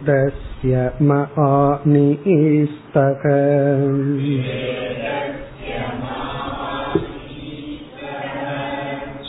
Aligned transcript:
वेदस्य 0.00 0.82
महानिस्तः 1.08 3.24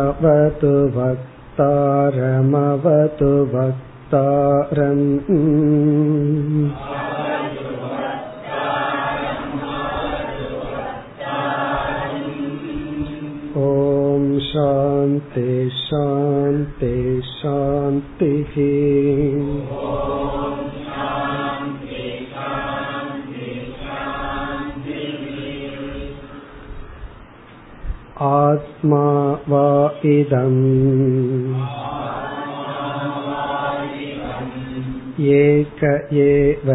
अवतु 0.00 0.74
वक्तारमवतु 0.96 1.72
वक्तारम् 3.54 5.04
ॐ 13.64 14.24
शान्ति 14.48 15.50
शान्ति 15.82 16.94
शान्तिः 17.34 18.54
आत्मा 28.22 29.06
वा 29.48 29.66
इदम् 30.08 30.58
एक 35.34 35.84
एव 36.24 36.70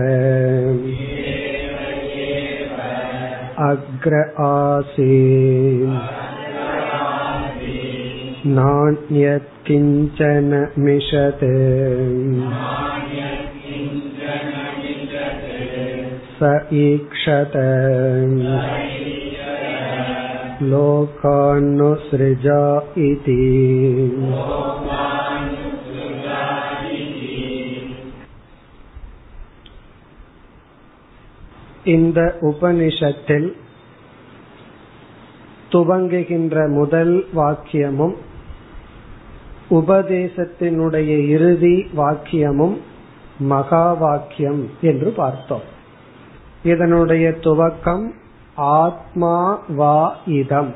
अग्र 3.70 4.20
आसीत् 4.48 6.18
नान्यत् 8.48 9.50
किञ्चन 9.68 10.52
मिषत् 10.86 11.44
स 16.40 16.52
ईक्षत 16.84 17.56
लोकान्नुसृजा 20.72 22.62
इति 23.02 23.38
இந்த 31.86 32.20
உபனிஷத்தில் 32.42 33.48
துவங்குகின்ற 35.72 36.56
முதல் 36.70 37.14
வாக்கியமும் 37.36 38.16
உபதேசத்தினுடைய 39.70 41.12
இறுதி 41.28 41.76
வாக்கியமும் 41.96 42.78
மகா 43.48 43.94
வாக்கியம் 43.94 44.62
என்று 44.82 45.10
பார்த்தோம் 45.12 45.68
இதனுடைய 46.64 47.26
துவக்கம் 47.42 48.06
ஆத்மா 48.57 49.63
வா 49.69 50.17
இதம். 50.27 50.75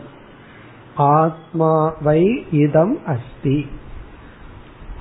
ஆத்மாவை 0.94 2.47
இதம் 2.50 2.99
அஸ்தி. 3.06 3.66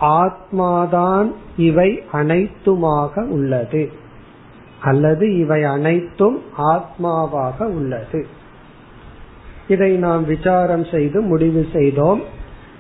ஆத்மாதான் 0.02 1.34
இவை 1.58 2.04
அனைத்துமாக 2.12 3.28
உள்ளது. 3.28 3.92
அல்லது 4.82 5.38
இவை 5.38 5.64
அனைத்தும் 5.64 6.42
ஆத்மாவாக 6.58 7.64
உள்ளது. 7.64 8.28
இதை 9.68 9.96
நாம் 9.96 10.26
விசாரம் 10.26 10.86
செய்து 10.86 11.22
முடிவு 11.22 11.68
செய்தோம். 11.74 12.22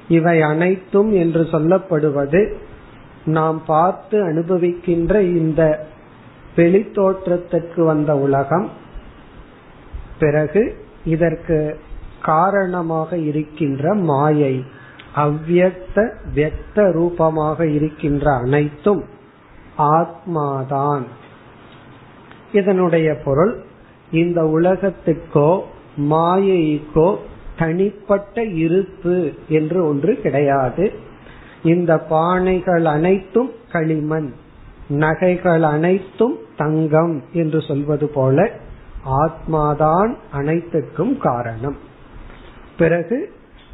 இவை 0.08 0.41
அனைத்தும் 0.41 1.14
என்று 1.14 1.41
சொல்லப்படுவது 1.41 2.53
நாம் 3.25 3.66
பார்த்து 3.66 4.24
அனுபவிக்கின்ற 4.24 5.22
இந்த 5.22 5.88
வெளித்தோற்றத்திற்கு 6.56 7.85
வந்த 7.85 8.16
உலகம். 8.18 8.85
பிறகு 10.19 10.75
இதற்கு 11.05 11.79
காரணமாக 12.22 13.17
இருக்கின்ற 13.17 13.94
மாயை 13.94 14.63
அவ்வியக்த 15.16 15.97
வியக்த 16.35 16.91
ரூபமாக 16.91 17.67
இருக்கின்ற 17.67 18.25
அனைத்தும் 18.33 19.03
ஆத்மாதான். 19.78 21.05
இதனுடைய 22.51 23.17
பொருள் 23.25 23.53
இந்த 24.11 24.41
உலகத்துக்கோ 24.44 25.61
மாயைக்கோ 25.97 27.17
தனிப்பட்ட 27.57 28.44
இருப்பு 28.44 29.34
என்று 29.47 29.88
ஒன்று 29.88 30.22
கிடையாது. 30.22 30.91
இந்த 31.63 32.05
பானைகள் 32.09 32.85
அனைத்தும் 32.85 33.51
களிமண் 33.72 34.34
நகைகள் 34.88 35.63
அனைத்தும் 35.63 36.35
தங்கம் 36.57 37.23
என்று 37.34 37.61
சொல்வது 37.61 38.07
போல 38.07 38.51
ஆத்மாதான் 39.07 40.16
அனைத்துக்கும் 40.31 41.18
காரணம். 41.18 41.78
பிறகு 42.78 43.34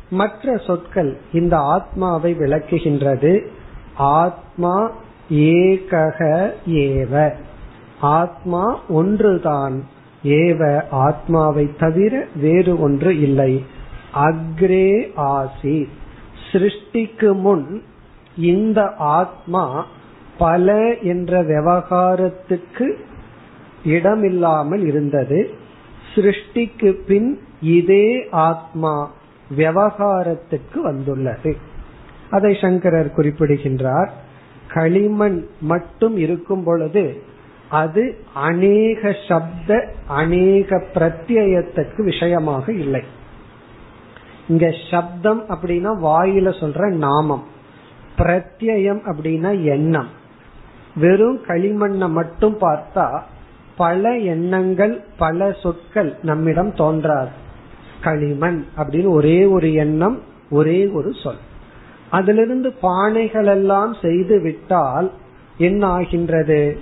மற்ற 0.10 0.58
சொற்கள் 0.58 1.18
இந்த 1.34 1.58
ஆத்மாவை 1.58 2.34
விளக்குகின்றது. 2.34 3.48
ஆத்மா 3.98 4.92
ஏகக 5.34 6.52
ஏவ. 6.68 7.34
ஆத்மா 8.02 8.80
ஒன்றுதான். 8.90 9.88
ஏவ 10.24 10.84
ஆத்மாவை 10.92 11.76
தவிர 11.76 12.26
வேறு 12.36 12.80
ஒன்று 12.80 13.22
இல்லை. 13.22 13.66
அக்ரே 14.16 15.16
ஆசி. 15.16 15.88
சிருஷ்டிக்கு 16.52 17.36
முன் 17.36 17.84
இந்த 18.38 18.94
ஆத்மா 18.98 19.86
பல 20.38 20.98
என்ற 20.98 21.44
விவகாரத்துக்கு 21.44 22.96
இடமில்லாமல் 23.86 24.86
இருந்தது. 24.86 25.50
சிருஷ்டிக்கு 26.16 26.92
பின் 27.08 27.40
இதே 27.62 28.28
ஆத்மா 28.32 29.12
விவகாரத்துக்கு 29.58 30.82
வந்துள்ளது. 30.82 31.58
அதை 32.30 32.58
சங்கரர் 32.62 33.12
குறிப்பிடுகின்றார். 33.12 34.14
களிமண் 34.68 35.48
மட்டும் 35.62 36.18
இருக்கும் 36.18 36.64
பொழுது 36.64 37.22
அது 37.70 38.18
அநேக 38.34 39.16
சப்த 39.28 39.94
அநேக 40.08 40.84
பிரத்யயத்துக்கு 40.94 42.04
விஷயமாக 42.04 42.72
இல்லை. 42.72 43.04
இங்க 44.48 44.74
சப்தம் 44.92 45.46
அப்படின்னா 45.50 45.90
வாயில 46.04 46.50
சொல்ற 46.60 46.90
நாமம். 46.90 47.44
பிரத்யயம் 48.18 49.02
அப்படின்னா 49.06 49.64
எண்ணம். 49.64 50.08
வெறும் 50.96 51.42
களிமண்ணை 51.48 52.10
மட்டும் 52.10 52.58
பார்த்தா 52.62 53.22
பல 53.78 54.18
எண்ணங்கள் 54.18 55.04
பல 55.18 55.52
சொற்கள் 55.52 56.16
நம்மிடம் 56.24 56.74
தோன்றாது. 56.74 57.30
களிமண் 58.02 58.66
அப்படின்னு 58.78 59.10
ஒரே 59.10 59.46
ஒரு 59.46 59.74
எண்ணம் 59.74 60.22
ஒரே 60.50 60.88
ஒரு 60.88 61.14
சொல். 61.24 61.38
அதிலிருந்து 62.10 62.74
பானைகள் 62.82 63.46
எல்லாம் 63.46 63.96
செய்து 64.02 64.40
விட்டால் 64.40 65.12
என்ன 65.58 65.88
ஆகின்றது 65.88 66.80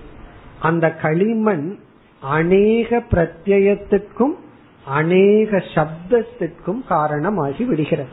அந்த 0.61 0.91
களிமண் 0.91 1.77
அநேக 2.21 2.97
பிரத்யத்துக்கும் 2.97 4.35
அநேக 4.85 5.63
சப்தத்திற்கும் 5.73 6.87
காரணமாகி 6.87 7.63
விடுகிறது. 7.63 8.09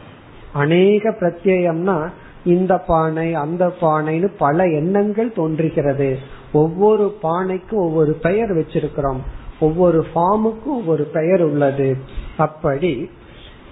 அநேக 0.53 1.11
பிரத்யம்னா 1.11 2.09
இந்த 2.45 2.79
பானை 2.79 3.35
அந்த 3.35 3.75
பானைன்னு 3.81 4.31
பல 4.39 4.65
எண்ணங்கள் 4.65 5.33
தோன்றுகிறது. 5.33 6.19
ஒவ்வொரு 6.53 7.17
பானைக்கும் 7.23 7.73
ஒவ்வொரு 7.73 8.13
பெயர் 8.13 8.57
வச்சிருக்கிறோம். 8.57 9.21
ஒவ்வொரு 9.61 10.07
ஃபார்முக்கும் 10.15 10.77
ஒவ்வொரு 10.77 11.05
பெயர் 11.05 11.43
உள்ளது. 11.43 11.97
அப்படி 12.37 13.11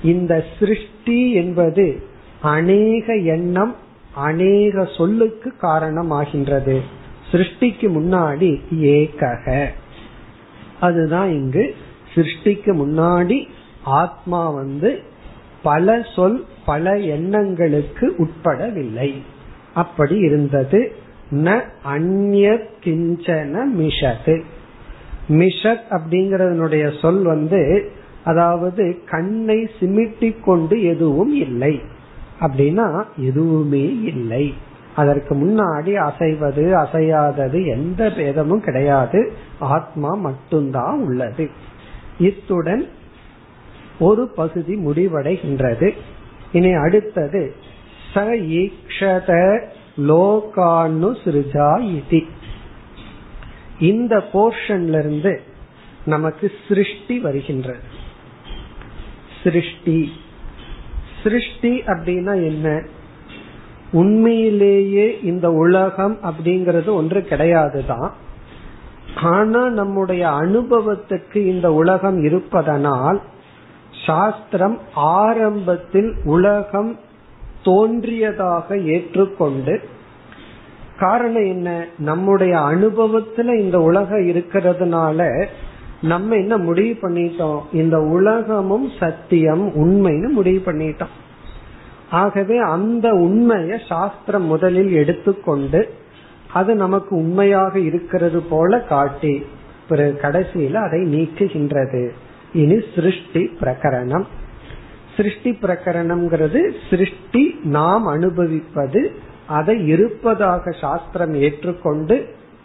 இந்த 0.02 0.44
சிருஷ்டி 0.58 1.32
என்பது 1.32 2.02
அநேக 2.40 3.14
எண்ணம் 3.14 3.76
அநேக 4.14 4.88
சொல்லுக்கு 4.96 5.56
காரணம் 5.56 6.10
ஆகின்றது 6.10 6.80
சிருஷ்டிக்கு 7.32 7.88
முன்னாடி 7.88 8.60
ஏகக. 8.72 9.66
அதுதான் 10.80 11.30
இங்கு 11.30 11.74
சிருஷ்டிக்கு 12.14 12.74
முன்னாடி 12.74 13.48
ஆத்மா 13.84 14.50
வந்து 14.50 15.02
பல 15.66 16.06
சொல் 16.14 16.44
பல 16.66 16.90
எண்ணங்களுக்கு 16.96 18.14
உட்படவில்லை. 18.18 19.10
அப்படி 19.74 20.16
இருந்தது. 20.16 20.92
ந 21.30 21.60
அந்நிய 21.82 22.66
கிஞ்சன 22.84 23.64
மிஷது. 23.64 24.42
மிஷத் 25.28 25.86
அப்படிங்கறதனுடைய 25.90 26.98
சொல் 26.98 27.22
வந்து 27.22 27.90
அதாவது 28.24 28.98
கண்ணை 29.06 29.70
சிமிட்டி 29.80 30.40
கொண்டு 30.40 30.82
எதுவும் 30.82 31.34
இல்லை. 31.34 31.80
அப்படின்னா 32.40 33.04
எதுவுமே 33.16 33.84
இல்லை. 34.02 34.54
அதற்கு 34.96 35.34
முன்னாடி 35.34 35.92
அசைவது 36.08 36.86
அசையாதது 36.86 37.66
எந்த 37.66 38.12
பேதமும் 38.16 38.62
கிடையாது. 38.62 39.32
ஆத்மா 39.58 40.14
மட்டும்தான் 40.14 41.00
உள்ளது. 41.00 41.50
இத்துடன் 42.18 42.86
ஒரு 43.98 44.28
பகுதி 44.28 44.74
முடிவடைகின்றது. 44.74 45.92
இனி 46.52 46.72
அடுத்தது 46.72 47.54
ச 48.14 48.18
ஈக்ஷத 48.60 49.62
லோகானு 49.98 51.16
சிருஜா 51.24 51.68
இதி. 51.82 52.26
இந்த 53.80 54.24
போர்ஷன்ல 54.32 54.98
இருந்து 54.98 55.40
நமக்கு 56.04 56.52
சிருஷ்டி 56.68 57.18
வருகின்றது. 57.18 58.04
சிருஷ்டி. 59.42 60.12
சிருஷ்டி 61.22 61.82
அப்படின்னா 61.86 62.34
என்ன? 62.34 62.86
உண்மையிலேயே 63.92 65.20
இந்த 65.22 65.50
உலகம் 65.50 66.18
அப்படிங்கறது 66.22 66.86
ஒன்று 66.86 67.22
கிடையாது 67.22 67.84
தான் 67.86 68.12
ஆனா 69.22 69.68
நம்முடைய 69.68 70.28
அனுபவத்துக்கு 70.28 71.36
இந்த 71.36 71.72
உலகம் 71.72 72.22
இருப்பதனால் 72.22 73.20
சாஸ்திரம் 74.06 74.78
ஆரம்பத்தில் 74.94 76.14
உலகம் 76.24 76.98
தோன்றியதாக 77.62 78.78
ஏற்றுக்கொண்டு 78.78 79.80
காரணம் 80.98 81.44
என்ன? 81.44 81.86
நம்முடைய 81.98 82.58
அனுபவத்துல 82.58 83.60
இந்த 83.60 83.80
உலகம் 83.80 84.28
இருக்கிறதுனால 84.28 85.46
நம்ம 86.02 86.34
என்ன 86.34 86.56
முடிவு 86.56 87.08
பண்ணிட்டோம்? 87.08 87.60
இந்த 87.72 88.00
உலகமும் 88.00 88.90
சத்தியம் 89.00 89.68
உண்மைன்னு 89.68 90.28
முடிவு 90.28 90.72
பண்ணிட்டோம். 90.72 91.14
ஆகவே 92.10 92.58
அந்த 92.58 93.12
உண்மைய 93.14 93.86
சாஸ்திரம் 93.88 94.44
முதலில் 94.44 94.92
எடுத்துக்கொண்டு 94.92 95.90
அது 96.52 96.74
நமக்கு 96.74 97.16
உண்மையாக 97.16 97.78
இருக்கிறது 97.78 98.42
போல 98.42 98.80
காட்டி 98.80 99.44
பிறகு 99.88 100.18
கடைசியில 100.22 100.74
அதை 100.74 101.00
நீக்குகின்றது. 101.00 102.10
இனி 102.56 102.76
சிருஷ்டி 102.94 103.42
பிரகரணம். 103.60 104.26
சிருஷ்டி 105.16 105.50
பிரகரணம்ங்கிறது 105.62 106.60
சிருஷ்டி 106.90 107.42
நாம் 107.76 108.06
அனுபவிப்பது 108.06 109.02
அதை 109.48 109.76
இருப்பதாக 109.86 110.70
சாஸ்திரம் 110.80 111.34
ஏற்றுக்கொண்டு 111.34 112.16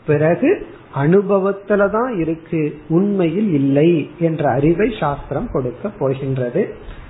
பிறகு 0.05 0.49
அனுபவத்துல 0.95 1.81
தான் 1.89 2.13
இருக்கு 2.19 2.61
உண்மையில் 2.89 3.51
இல்லை 3.53 3.91
என்ற 4.19 4.43
அறிவை 4.51 4.87
சாஸ்திரம் 4.99 5.49
கொடுக்க 5.51 5.89
போகின்றது. 5.99 6.63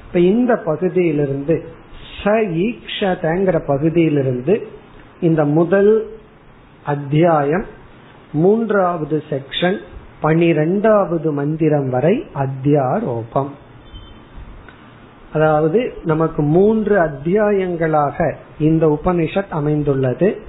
இப்ப 0.08 0.20
இந்த 0.32 0.52
பகுதியிலிருந்து 0.66 1.56
ச 2.24 2.34
ஈக்ஷதங்கிற 2.66 3.58
பகுதியிலிருந்து 3.68 4.56
இந்த 5.22 5.42
முதல் 5.58 5.94
அத்தியாயம் 6.86 7.66
மூன்றாவது 8.34 9.18
செக்ஷன் 9.30 9.80
பனிரெண்டாவது 10.22 11.32
மந்திரம் 11.32 11.90
வரை 11.90 12.26
அத்தியாரோபம். 12.34 13.50
அதாவது 15.34 15.94
நமக்கு 16.04 16.42
மூன்று 16.42 17.00
அத்தியாயங்களாக 17.00 18.34
இந்த 18.60 19.00
உபனிஷத் 19.04 19.50
அமைந்துள்ளது. 19.50 20.42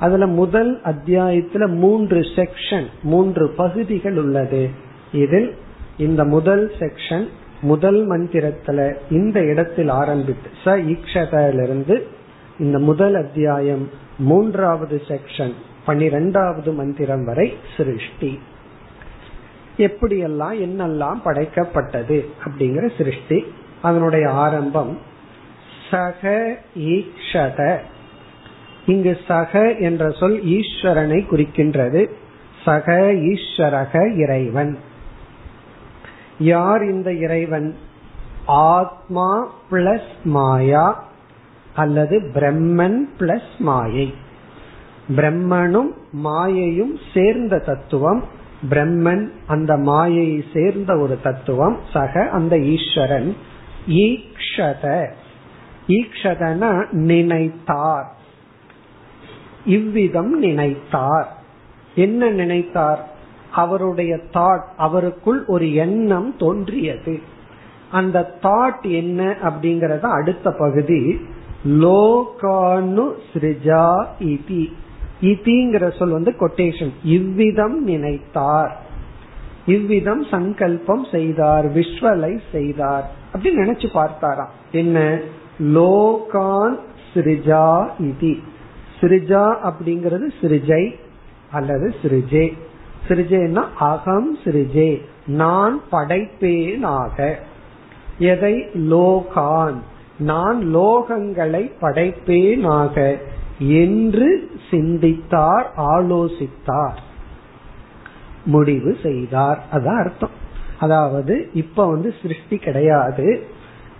அதுல 0.00 0.26
முதல் 0.26 0.80
அத்தியாயத்துல 0.80 1.68
மூன்று 1.68 2.20
செக்ஷன் 2.20 2.86
மூன்று 3.02 3.48
பகுதிகள் 3.48 4.18
உள்ளது. 4.18 4.68
இதில் 5.12 5.56
இந்த 5.96 6.24
முதல் 6.24 6.72
செக்ஷன் 6.78 7.26
முதல் 7.62 8.08
மந்திரத்துல 8.08 8.94
இந்த 9.10 9.40
இடத்தில் 9.40 9.88
ஆரம்பித்து 9.88 10.50
ச 10.64 10.66
ஈக்ஷதிலிருந்து 10.66 12.02
இந்த 12.58 12.78
முதல் 12.78 13.14
அத்தியாயம் 13.14 13.88
மூன்றாவது 14.18 15.02
செக்ஷன் 15.08 15.52
பன்னிரெண்டாவது 15.86 16.72
மந்திரம் 16.72 17.24
வரை 17.24 17.54
சிருஷ்டி. 17.76 18.38
எப்படியெல்லாம் 19.86 20.54
என்னெல்லாம் 20.66 21.20
படைக்கப்பட்டது 21.24 22.26
அப்படிங்கிற 22.44 22.96
சிருஷ்டி. 22.96 23.44
அதனுடைய 23.82 24.30
ஆரம்பம் 24.30 24.98
சக 25.90 26.56
ஈக்ஷத. 26.78 27.78
இங்கு 28.86 29.18
சக 29.28 29.74
என்ற 29.74 30.10
சொல் 30.10 30.44
ஈஸ்வரனை 30.44 31.26
குறிக்கின்றது. 31.30 32.10
சக 32.64 32.92
ஈஸ்வரக 33.12 34.16
இறைவன். 34.16 34.78
யார் 36.38 36.82
இந்த 36.82 37.12
இறைவன்? 37.12 37.76
ஆத்மா 38.46 39.52
பிளஸ் 39.70 40.12
மாயா 40.24 41.08
அல்லது 41.74 42.20
பிரம்மன் 42.20 42.98
பிளஸ் 43.18 43.56
மாயை. 43.58 44.14
பிரம்மனும் 45.16 45.90
மாயையும் 46.10 46.98
சேர்ந்த 47.14 47.58
தத்துவம். 47.58 48.38
பிரம்மன் 48.68 49.28
அந்த 49.46 49.76
மாயை 49.76 50.44
சேர்ந்த 50.54 50.98
ஒரு 50.98 51.18
தத்துவம் 51.22 51.78
சக 51.92 52.28
அந்த 52.28 52.58
ஈஸ்வரன். 52.58 53.36
ஈக்ஷத. 53.88 55.10
ஈக்ஷதன 55.88 56.84
நினைத்தார். 56.92 58.06
இவ்விதம் 59.64 60.42
நினைத்தார். 60.42 61.26
என்ன 61.94 62.30
நினைத்தார்? 62.30 62.98
அவருடைய 63.52 64.16
தாட் 64.16 64.64
அவருக்குள் 64.78 65.46
ஒரு 65.46 65.74
எண்ணம் 65.74 66.36
தோன்றியது. 66.36 67.20
அந்த 67.90 68.38
தாட் 68.42 68.80
என்ன 68.82 69.36
அப்படிங்கறத 69.42 70.00
அடுத்த 70.00 70.50
பகுதி 70.50 71.20
லோகானு 71.66 73.12
சிருஜா 73.32 74.06
இதி. 74.20 74.72
இதிங்கிற 75.20 75.96
சொல் 75.96 76.10
வந்து 76.10 76.34
கொட்டேஷன் 76.40 76.92
இவ்விதம் 77.04 77.88
நினைத்தார். 77.88 78.70
இவ்விதம் 79.66 80.24
சங்கல்பம் 80.24 81.06
செய்தார் 81.10 81.76
விஷுவலைஸ் 81.76 82.40
செய்தார். 82.52 83.10
அப்படின்னு 83.32 83.46
நினைச்சு 83.46 83.86
பார்த்தாராம். 83.94 84.48
என்ன? 84.72 85.18
லோகான் 85.60 86.78
சிருஜா 87.14 87.88
இதி. 87.98 88.42
சிருஜா 89.00 89.54
அப்படிங்கிறது 89.62 90.30
சிருஜை 90.40 90.94
அல்லது 91.50 91.94
சிருஜே. 92.02 92.52
சிருஜேன்னா 93.08 93.64
அகம் 93.78 94.38
சிருஜே. 94.44 95.00
நான் 95.26 95.80
படைப்பேனாக. 95.92 97.34
எதை? 98.18 98.54
லோகான். 98.74 99.76
நான் 100.18 100.76
லோகங்களை 100.76 101.72
படைப்பேனாக. 101.80 103.16
என்று 103.60 104.50
சிந்தித்தார் 104.70 105.72
ஆலோசித்தார். 105.76 106.98
முடிவு 108.44 108.96
செய்தார். 109.02 109.64
அதான் 109.72 109.98
அர்த்தம். 109.98 110.30
அதாவது 110.78 111.50
இப்ப 111.52 111.88
வந்து 111.88 112.14
சிருஷ்டி 112.22 112.56
கிடையாது. 112.56 113.46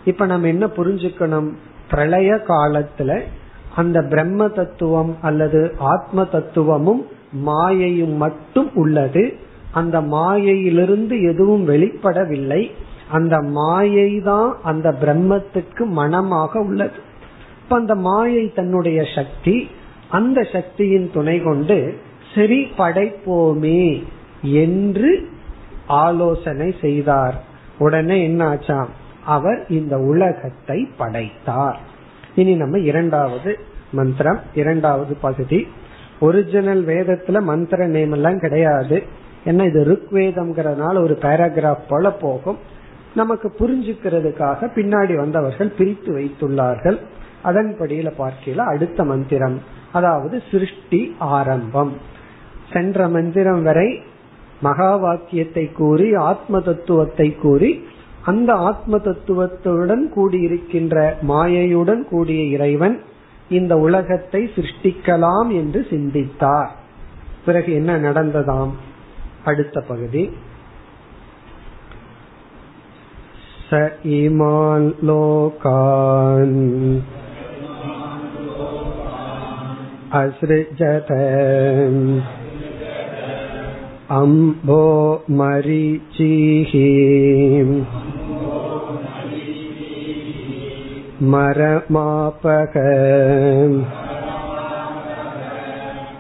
இப்ப 0.05 0.27
நம்ம 0.27 0.47
என்ன 0.47 0.67
புரிஞ்சுக்கணும்? 0.67 1.53
பிரளய 1.91 2.35
காலத்துல 2.35 3.21
அந்த 3.77 4.03
பிரம்ம 4.03 4.49
தத்துவம் 4.49 5.17
அல்லது 5.21 5.75
ஆத்ம 5.79 6.25
தத்துவமும் 6.25 7.07
மாயையும் 7.33 8.17
மட்டும் 8.17 8.75
உள்ளது. 8.75 9.35
அந்த 9.71 10.01
மாயையிலிருந்து 10.01 11.23
எதுவும் 11.23 11.69
வெளிப்படவில்லை. 11.69 12.71
அந்த 13.11 13.41
மாயை 13.41 14.21
தான் 14.21 14.57
அந்த 14.63 14.95
பிரம்மத்துக்கு 15.01 15.85
மனமாக 15.87 16.61
உள்ளது. 16.61 17.09
அப்ப 17.71 17.83
அந்த 17.83 17.95
மாயை 17.95 18.53
தன்னுடைய 18.53 19.05
சக்தி 19.15 19.71
அந்த 20.09 20.43
சக்தியின் 20.53 21.11
துணை 21.13 21.43
கொண்டு 21.43 21.77
சரி 22.35 22.67
படைப்போமே 22.79 24.03
என்று 24.43 25.11
ஆலோசனை 25.87 26.75
செய்தார். 26.81 27.45
உடனே 27.79 28.23
என்ன 28.23 28.41
ஆச்சாம் 28.55 28.89
அவர் 29.25 29.61
இந்த 29.69 29.99
உலகத்தை 29.99 30.89
படைத்தார். 30.97 31.79
இனி 32.35 32.55
நம்ம 32.55 32.79
இரண்டாவது 32.79 33.59
மந்திரம் 33.93 34.41
இரண்டாவது 34.55 35.15
பகுதி. 35.15 35.67
ஒரிஜினல் 36.21 36.83
வேதத்துல 36.87 37.43
மந்திர 37.43 37.87
நேம் 37.87 38.13
எல்லாம் 38.13 38.39
கிடையாது. 38.39 39.03
ஏன்னா 39.45 39.67
இது 39.67 39.81
ருக்வேதம்ங்கிறதுனால 39.93 41.03
ஒரு 41.03 41.19
பேராகிராஃப் 41.23 41.89
போல 41.89 42.11
போகும். 42.11 42.59
நமக்கு 43.15 43.55
புரிஞ்சுக்கிறதுக்காக 43.61 44.71
பின்னாடி 44.75 45.17
வந்தவர்கள் 45.17 45.73
பிரித்து 45.79 46.13
வைத்துள்ளார்கள். 46.19 47.01
அதன்படியில 47.44 48.10
பார்க்கல 48.18 48.66
அடுத்த 48.66 49.00
மந்திரம் 49.04 49.58
அதாவது 49.92 50.36
சிருஷ்டி 50.52 51.02
ஆரம்பம் 51.32 51.94
சென்ற 52.70 53.08
மந்திரம் 53.08 53.64
வரை 53.64 53.90
மகா 54.62 54.92
வாக்கியத்தை 54.96 55.66
கூறி 55.72 56.08
ஆத்ம 56.22 56.60
தத்துவத்தை 56.60 57.28
கூறி 57.36 57.72
அந்த 58.24 58.52
ஆத்ம 58.62 58.98
தத்துவத்துடன் 59.00 60.06
கூடியிருக்கின்ற 60.16 60.96
மாயையுடன் 61.28 62.04
கூடிய 62.10 62.42
இறைவன் 62.48 62.96
இந்த 63.50 63.74
உலகத்தை 63.78 64.42
சிருஷ்டிக்கலாம் 64.56 65.50
என்று 65.56 65.82
சிந்தித்தார் 65.90 66.72
பிறகு 67.46 67.72
என்ன 67.74 67.94
நடந்ததாம் 67.98 68.74
அடுத்த 69.44 69.80
பகுதி 69.88 70.24
स 73.68 73.78
इमान् 74.16 74.88
लोकान् 75.02 76.58
असृजत 80.13 81.07
अम्भो 84.11 85.25
मरीचिः 85.31 86.73
मरमापक। 91.23 92.77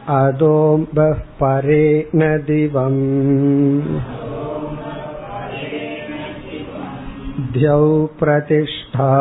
अदोम्बः 0.09 1.13
परे 1.13 2.09
न 2.15 2.39
दिवम्। 2.39 4.01
द्यौ 7.53 8.07
प्रतिष्ठा 8.07 9.17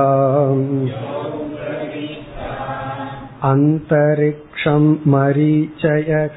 अन्तरिक्षं 3.44 4.49
मरीचयः 5.07 6.37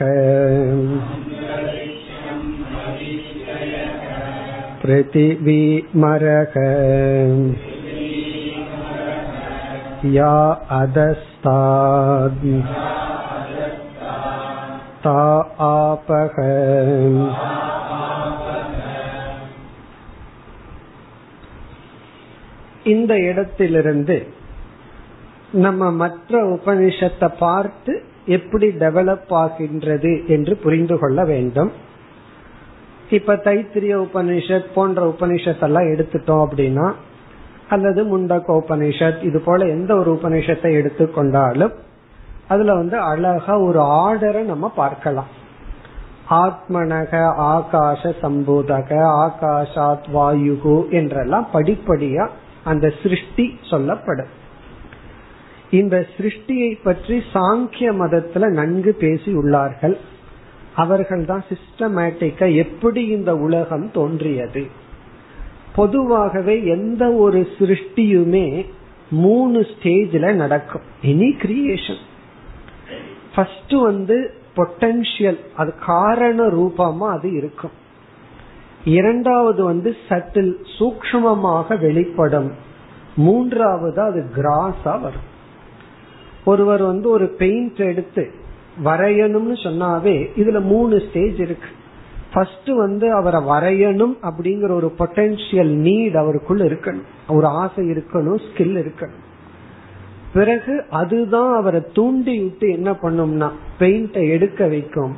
पृथिवीमरः 4.81 6.55
या 10.13 10.35
अधस्ताद् 10.79 12.45
ता 15.03 15.19
आपः 15.67 16.35
இந்த 22.85 23.13
இடத்திலிருந்து 23.15 24.17
நம்ம 25.53 25.91
மற்ற 25.91 26.41
உபனிஷத்தை 26.55 27.29
பார்த்து 27.39 27.93
எப்படி 28.26 28.68
டெவலப் 28.68 29.32
ஆகின்றது 29.32 30.22
என்று 30.26 30.56
புரிந்து 30.56 30.98
கொள்ள 30.98 31.24
வேண்டும். 31.24 31.72
இப்ப 33.10 33.34
தைத்திரிய 33.34 34.06
உபனிஷத் 34.06 34.72
போன்ற 34.74 35.14
உபனிஷத் 35.18 35.62
எல்லாம் 35.62 35.82
எடுத்துட்டோம் 35.82 36.46
அப்படின்னா 36.46 36.92
அல்லது 37.68 38.18
முண்டக 38.18 38.42
உபனிஷத் 38.46 39.24
இது 39.24 39.40
போல 39.40 39.66
எந்த 39.66 39.94
ஒரு 39.94 40.18
உபனிஷத்தை 40.22 40.72
எடுத்துக்கொண்டாலும் 40.82 41.72
அதுல 42.48 42.74
வந்து 42.74 42.98
அழகா 42.98 43.58
ஒரு 43.58 43.80
ஆர்டரை 43.80 44.42
நம்ம 44.42 44.68
பார்க்கலாம். 44.68 45.26
ஆத்மனக 46.30 47.34
ஆகாஷ 47.38 48.14
சம்பூதக 48.22 48.90
ஆகாஷாத் 49.24 50.04
வாயுகு 50.14 50.88
என்றெல்லாம் 50.88 51.48
படிப்படியா 51.52 52.28
அந்த 52.64 52.92
சிருஷ்டி 53.02 53.58
சொல்லப்படும். 53.70 54.40
இந்த 55.72 56.06
சிருஷ்டியை 56.16 56.70
பற்றி 56.84 57.16
சாங்கிய 57.32 57.90
மதத்துல 58.00 58.48
நன்கு 58.48 58.92
பேசி 58.92 59.30
உள்ளார்கள் 59.34 59.96
அவர்கள் 60.74 61.24
தான் 61.24 61.44
சிஸ்டமேட்டிக்கா 61.48 62.54
எப்படி 62.54 63.06
இந்த 63.06 63.36
உலகம் 63.36 63.90
தோன்றியது. 63.90 64.66
பொதுவாகவே 65.76 66.56
எந்த 66.66 67.12
ஒரு 67.12 67.40
சிருஷ்டியுமே 67.58 68.46
மூணு 69.10 69.60
ஸ்டேஜ்ல 69.60 70.32
நடக்கும். 70.32 70.86
எனி 71.02 71.30
கிரியேஷன் 71.44 72.02
ஃபர்ஸ்ட் 73.34 73.74
வந்து 73.80 74.34
பொட்டன்ஷியல் 74.56 75.40
அது 75.56 75.74
காரண 75.86 76.46
ரூபமா 76.46 77.08
அது 77.16 77.32
இருக்கும். 77.32 77.76
இரண்டாவது 78.84 79.64
வந்து 79.64 79.96
சட்டில் 80.08 80.54
சூக்மமாக 80.78 81.80
வெளிப்படும். 81.80 82.50
மூன்றாவது 83.16 84.00
அது 84.02 84.20
கிராஸா 84.36 84.94
வரும். 85.00 85.30
ஒருவர் 86.44 86.82
வந்து 86.82 87.08
ஒரு 87.08 87.26
பெயிண்ட் 87.26 87.80
எடுத்து 87.80 88.30
வரையணும்னு 88.84 89.56
சொன்னாவே 89.64 90.26
இதுல 90.36 90.62
மூணு 90.62 91.02
ஸ்டேஜ் 91.08 91.40
இருக்கு. 91.40 91.68
ஃபர்ஸ்ட் 92.32 92.68
வந்து 92.68 93.12
அவரை 93.12 93.40
வரையணும் 93.40 94.16
அப்படிங்கிற 94.22 94.70
ஒரு 94.70 94.92
பொட்டன்சியல் 94.98 95.72
நீட் 95.74 96.16
அவருக்குள்ள 96.16 96.64
இருக்கணும். 96.64 97.02
ஒரு 97.28 97.46
ஆசை 97.46 97.90
இருக்கணும் 97.90 98.38
ஸ்கில் 98.38 98.84
இருக்கணும். 98.84 99.20
பிறகு 100.32 100.84
அதுதான் 100.90 101.54
அவரை 101.54 101.82
தூண்டி 101.92 102.38
விட்டு 102.38 102.70
என்ன 102.70 102.92
பண்ணும்னா 102.92 103.50
பெயிண்டை 103.78 104.28
எடுக்க 104.28 104.66
வைக்கும். 104.66 105.16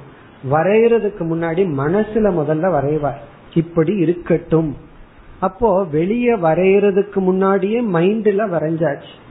வரைகிறதுக்கு 0.51 1.21
முன்னாடி 1.21 1.73
மனசுல 1.79 2.33
முதல்ல 2.33 2.71
வரைவார். 2.77 3.23
இப்படி 3.55 3.97
இருக்கட்டும். 3.97 4.77
அப்போ 5.41 5.85
வெளியே 5.85 6.35
வரைகிறதுக்கு 6.35 7.15
முன்னாடியே 7.15 7.81
மைண்ட்ல 7.83 8.49
வரைஞ்சாச்சு. 8.49 9.23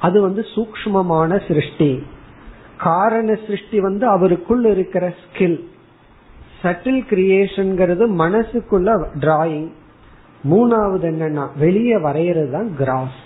அது 0.00 0.18
வந்து 0.20 0.42
சூக்மமான 0.54 1.40
சிருஷ்டி. 1.48 1.90
காரண 2.76 3.28
சிருஷ்டி 3.46 3.80
வந்து 3.80 4.04
அவருக்குள்ள 4.06 4.68
இருக்கிற 4.68 5.04
ஸ்கில் 5.22 5.58
சட்டில் 6.62 7.02
கிரியேஷன்ங்கிறது 7.10 8.04
மனசுக்குள்ள 8.22 8.90
டிராயிங் 9.20 9.68
மூணாவது 10.50 11.06
என்னன்னா 11.10 11.44
வெளியே 11.58 11.96
வரைகிறது 11.96 12.50
தான் 12.50 12.70
கிராஸ் 12.76 13.18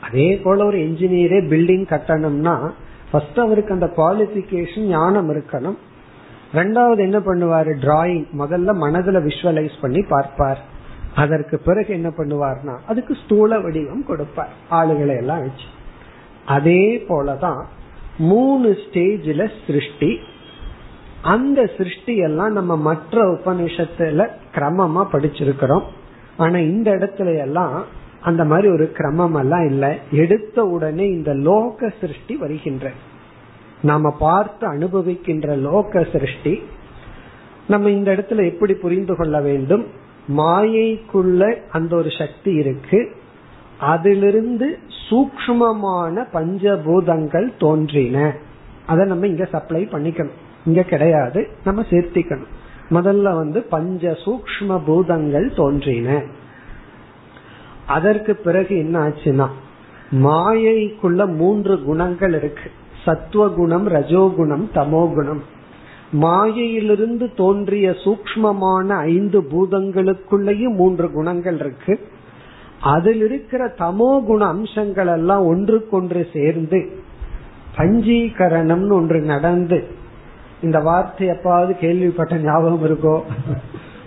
அதே 0.00 0.28
போல 0.36 0.64
ஒரு 0.64 0.78
என்ஜினியரே 0.78 1.38
பில்டிங் 1.52 1.86
கட்டணும்னா 1.92 2.54
ஃபர்ஸ்ட் 3.10 3.38
அவருக்கு 3.38 3.72
அந்த 3.72 3.88
குவாலிபிகேஷன் 3.96 4.86
ஞானம் 4.88 5.28
இருக்கணும். 5.30 5.78
ரெண்டாவது 6.54 6.98
என்ன 6.98 7.18
பண்ணுவாரு? 7.18 7.72
டிராயிங் 7.84 8.26
முதல்ல 8.38 8.70
மனதுல 8.84 9.20
விஷுவலைஸ் 9.28 9.76
பண்ணி 9.80 10.02
பார்ப்பார். 10.08 10.60
அதற்கு 11.16 11.58
பிறகு 11.58 11.94
என்ன 11.94 12.08
பண்ணுவார்னா 12.08 12.78
அதுக்கு 12.86 13.16
ஸ்தூல 13.24 13.60
வடிவம் 13.60 14.06
கொடுப்பார். 14.06 14.52
ஆளுகளை 14.70 15.16
எல்லாம் 15.16 15.40
வச்சு. 15.40 15.64
அதே 16.46 17.04
போலதான் 17.08 17.64
மூணு 18.18 18.70
ஸ்டேஜில 18.70 19.50
சிருஷ்டி. 19.66 20.18
அந்த 21.22 21.70
சிருஷ்டி 21.76 22.16
எல்லாம் 22.16 22.52
நம்ம 22.52 22.76
மற்ற 22.76 23.34
உபநிஷத்துல 23.34 24.28
கிரமமா 24.54 25.06
படிச்சிருக்கிறோம். 25.12 25.82
ஆனா 26.36 26.58
இந்த 26.58 26.90
இடத்துல 26.90 27.38
எல்லாம் 27.38 27.84
அந்த 28.20 28.44
மாதிரி 28.44 28.68
ஒரு 28.68 28.92
கிரமம் 28.92 29.34
எல்லாம் 29.34 29.66
இல்ல. 29.66 29.98
எடுத்த 30.10 30.64
உடனே 30.64 31.06
இந்த 31.06 31.34
லோக 31.34 31.92
சிருஷ்டி 32.00 32.36
வருகின்ற. 32.36 32.90
நாம 33.82 34.10
பார்த்து 34.10 34.74
அனுபவிக்கின்ற 34.74 35.56
லோக 35.56 36.06
சிருஷ்டி. 36.12 36.62
நம்ம 37.68 37.90
இந்த 37.90 38.12
இடத்துல 38.12 38.52
எப்படி 38.52 38.74
புரிந்து 38.74 39.16
கொள்ள 39.16 39.40
வேண்டும்? 39.40 40.04
மாயைக்குள்ள 40.28 41.56
அந்த 41.70 41.96
ஒரு 41.96 42.08
சக்தி 42.18 42.54
இருக்கு. 42.54 43.16
அதிலிருந்து 43.80 44.78
சூக்மமான 45.10 46.26
பஞ்சபூதங்கள் 46.32 47.52
தோன்றின. 47.58 48.34
அதை 48.86 49.06
நம்ம 49.06 49.26
இங்க 49.26 49.44
சப்ளை 49.44 49.88
பண்ணிக்கணும். 49.92 50.36
இங்க 50.64 50.82
கிடையாது. 50.82 51.48
நம்ம 51.64 51.82
சேர்த்திக்கணும். 51.82 52.46
முதல்ல 52.90 53.22
வந்து 53.22 53.62
பஞ்ச 53.62 54.10
சூக்ம 54.10 54.84
பூதங்கள் 54.86 55.52
தோன்றின. 55.54 56.22
அதற்கு 57.86 58.36
பிறகு 58.36 58.78
என்ன 58.78 59.08
ஆச்சுன்னா 59.08 59.48
மாயைக்குள்ள 60.10 61.36
மூன்று 61.36 61.82
குணங்கள் 61.82 62.34
இருக்கு. 62.34 62.70
சத்துவகுணம் 63.04 63.88
ரஜோகுணம் 63.88 64.64
தமோகுணம். 64.74 65.40
மாயையிலிருந்து 66.12 67.34
தோன்றிய 67.34 67.90
சூக்மமான 67.90 68.88
ஐந்து 68.88 69.42
பூதங்களுக்குள்ளேயும் 69.42 70.74
மூன்று 70.74 71.10
குணங்கள் 71.10 71.58
இருக்கு. 71.58 72.00
அதில் 72.80 73.22
இருக்கிற 73.22 73.74
தமோ 73.78 74.24
குண 74.24 74.46
அம்சங்கள் 74.46 75.06
எல்லாம் 75.06 75.44
ஒன்றுக்கொன்று 75.44 76.26
சேர்ந்து 76.32 77.04
பஞ்சீகரணம்னு 77.76 78.92
ஒன்று 78.92 79.20
நடந்து. 79.20 79.84
இந்த 80.62 80.78
வார்த்தை 80.78 81.28
எப்பாவது 81.28 81.70
கேள்விப்பட்ட 81.78 82.36
ஞாபகம் 82.36 82.84
இருக்கோ? 82.84 83.22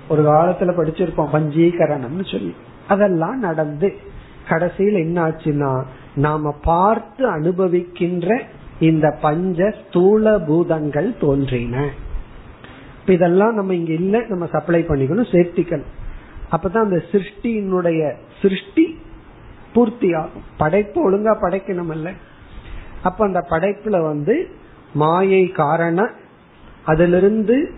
ஒரு 0.10 0.24
காலத்துல 0.24 0.72
படிச்சிருப்போம் 0.78 1.34
பஞ்சீகரணம்னு 1.34 2.32
சொல்லி. 2.32 2.56
அதெல்லாம் 2.88 3.40
நடந்து. 3.40 3.98
கடைசியில் 4.50 4.94
என்ன 4.94 5.28
ஆச்சுன்னா 5.28 5.84
நாம 6.16 6.52
பார்த்து 6.64 7.30
அனுபவிக்கின்ற 7.30 8.42
இந்த 8.80 9.18
பஞ்ச 9.22 9.76
ஸ்தூல 9.80 10.38
பூதங்கள் 10.40 11.18
தோன்றின. 11.20 11.90
இதெல்லாம் 13.06 13.54
நம்ம 13.54 13.74
இங்க 13.74 13.94
இல்ல 13.94 14.24
நம்ம 14.28 14.46
சப்ளை 14.46 14.82
பண்ணிக்கணும் 14.82 15.32
சேர்த்திக்கணும். 15.32 15.92
அப்பதான் 16.52 16.88
அந்த 16.88 17.04
சிருஷ்டியினுடைய 17.12 18.12
சிருஷ்டி 18.42 18.98
பூர்த்தி 19.74 20.14
ஆகும். 20.14 20.46
படைப்பு 20.58 21.12
ஒழுங்கா 21.12 21.34
படைக்கணும் 21.42 21.92
இல்ல 21.92 22.12
அப்ப 23.04 23.26
அந்த 23.26 23.46
படைப்புல 23.50 24.04
வந்து 24.04 24.48
மாயை 24.94 25.48
காரண 25.48 26.10
அதிலிருந்து 26.84 27.72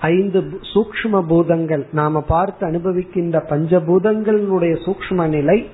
ஐந்து 0.00 0.40
சூக்ம 0.74 1.26
பூதங்கள் 1.28 1.86
நாம 1.92 2.20
பார்த்து 2.20 2.66
அனுபவிக்கின்ற 2.66 3.38
பஞ்சபூதங்களுடைய 3.48 4.74
சூக்ம 4.86 5.28
நிலை 5.28 5.68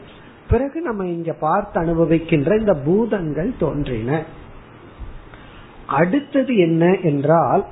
பிறகு 0.49 0.81
நம்ம 0.81 1.07
இங்க 1.07 1.33
பார்த்து 1.33 1.81
அனுபவிக்கின்ற 1.81 2.59
இந்த 2.59 2.75
பூதங்கள் 2.75 3.53
தோன்றின. 3.59 4.25
அடுத்தது 5.89 6.57
என்ன 6.57 6.97
என்றால் 7.03 7.65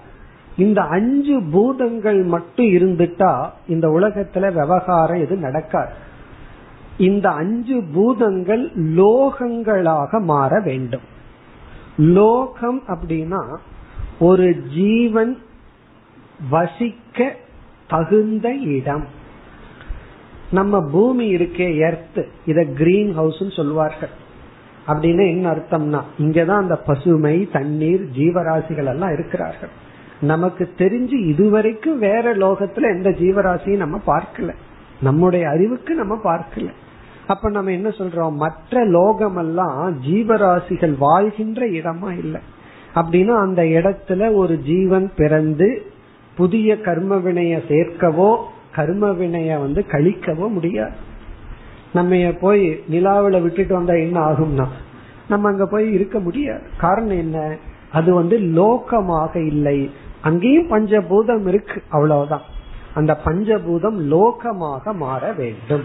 இந்த 0.56 0.82
அஞ்சு 0.82 1.42
பூதங்கள் 1.52 2.22
மட்டும் 2.22 2.66
இருந்துட்டா 2.66 3.50
இந்த 3.68 3.88
உலகத்துல 3.88 4.52
விவகாரம் 4.52 5.20
எது 5.20 5.36
நடக்காது. 5.36 5.92
இந்த 6.98 7.30
அஞ்சு 7.30 7.82
பூதங்கள் 7.94 8.70
லோகங்களாக 8.76 10.20
மாற 10.20 10.60
வேண்டும். 10.60 11.00
லோகம் 11.96 12.82
அப்படின்னா 12.86 13.56
ஒரு 14.18 14.62
ஜீவன் 14.74 15.38
வசிக்க 16.50 17.36
தகுந்த 17.88 18.54
இடம். 18.54 19.06
நம்ம 20.50 20.80
பூமி 20.80 21.34
இருக்கே 21.34 21.76
எர்த் 21.76 22.26
இத 22.46 22.64
கிரீன் 22.64 23.14
ஹவுஸ் 23.14 23.42
சொல்லுவார்கள். 23.56 24.24
அப்படின்னு 24.88 25.28
என்ன 25.28 25.50
அர்த்தம்னா 25.50 26.00
இங்கதான் 26.18 26.56
அந்த 26.56 26.76
பசுமை 26.76 27.48
தண்ணீர் 27.52 28.08
ஜீவராசிகள் 28.16 28.84
எல்லாம் 28.84 29.12
இருக்கிறார்கள். 29.12 29.68
நமக்கு 30.20 30.72
தெரிஞ்சு 30.78 31.26
இதுவரைக்கும் 31.26 31.98
வேற 31.98 32.36
லோகத்துல 32.36 32.96
எந்த 32.96 33.10
ஜீவராசியும் 33.10 33.76
நம்ம 33.76 34.00
பார்க்கல. 34.06 34.54
நம்முடைய 35.00 35.48
அறிவுக்கு 35.48 35.94
நம்ம 35.94 36.18
பார்க்கல. 36.24 36.70
அப்ப 37.26 37.50
நம்ம 37.50 37.70
என்ன 37.70 37.88
சொல்றோம்? 37.88 38.32
மற்ற 38.32 38.84
லோகம் 38.84 39.36
எல்லாம் 39.36 39.98
ஜீவராசிகள் 40.02 40.94
வாழ்கின்ற 40.98 41.66
இடமா 41.66 42.18
இல்லை. 42.18 42.40
அப்படின்னா 42.94 43.40
அந்த 43.40 43.62
இடத்துல 43.62 44.34
ஒரு 44.34 44.58
ஜீவன் 44.58 45.12
பிறந்து 45.16 45.82
புதிய 46.36 46.80
கர்ம 46.80 47.16
வினைய 47.16 47.60
சேர்க்கவோ 47.68 48.36
கர்ம 48.74 49.10
வினைய 49.10 49.58
வந்து 49.58 49.84
கழிக்கவோ 49.88 50.50
முடியாது. 50.50 51.05
நம்ம 51.96 52.32
போய் 52.40 52.68
நிலாவில 52.90 53.42
விட்டுட்டு 53.42 53.74
வந்தா 53.74 53.92
என்ன 53.92 54.20
ஆகும்னா 54.20 54.66
நம்ம 55.28 55.48
அங்க 55.48 55.66
போய் 55.66 55.92
இருக்க 55.92 56.18
முடியாது. 56.18 56.62
காரணம் 56.76 57.18
என்ன? 57.18 57.56
அது 57.92 58.14
வந்து 58.14 58.38
லோகமாக 58.38 59.46
இல்லை. 59.46 59.90
அங்கேயும் 60.20 60.70
பஞ்சபூதம் 60.70 61.46
இருக்கு 61.46 61.82
அவ்வளவுதான். 61.88 62.42
அந்த 62.94 63.18
பஞ்சபூதம் 63.24 63.98
லோகமாக 64.10 64.94
மாற 64.94 65.32
வேண்டும். 65.32 65.84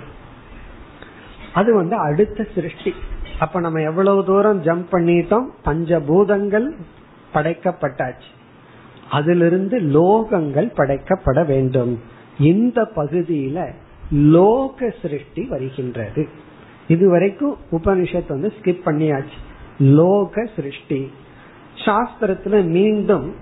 அது 1.54 1.76
வந்து 1.76 1.96
அடுத்த 1.96 2.48
சிருஷ்டி. 2.56 2.94
அப்ப 3.40 3.60
நம்ம 3.60 3.82
எவ்வளவு 3.82 4.26
தூரம் 4.26 4.64
ஜம்ப் 4.64 4.86
பண்ணிட்டோம் 4.92 5.46
பஞ்சபூதங்கள் 5.66 6.68
படைக்கப்பட்டாச்சு. 7.34 8.30
அதிலிருந்து 9.10 9.80
லோகங்கள் 9.80 10.74
படைக்கப்பட 10.78 11.46
வேண்டும். 11.46 12.00
இந்த 12.40 12.82
பகுதியில 12.96 13.74
லோக 14.12 14.94
சிருஷ்டி 15.02 15.44
வருகின்றது. 15.44 16.28
இதுவரைக்கும் 16.88 17.58
உபனிஷத் 17.72 18.28
வந்து 18.28 18.54
ஸ்கிப் 18.62 18.82
பண்ணியாச்சு. 18.86 19.40
லோக 19.80 20.50
சிருஷ்டி 20.56 21.12
சாஸ்திரத்துல 21.86 22.64
மீண்டும் 22.64 23.36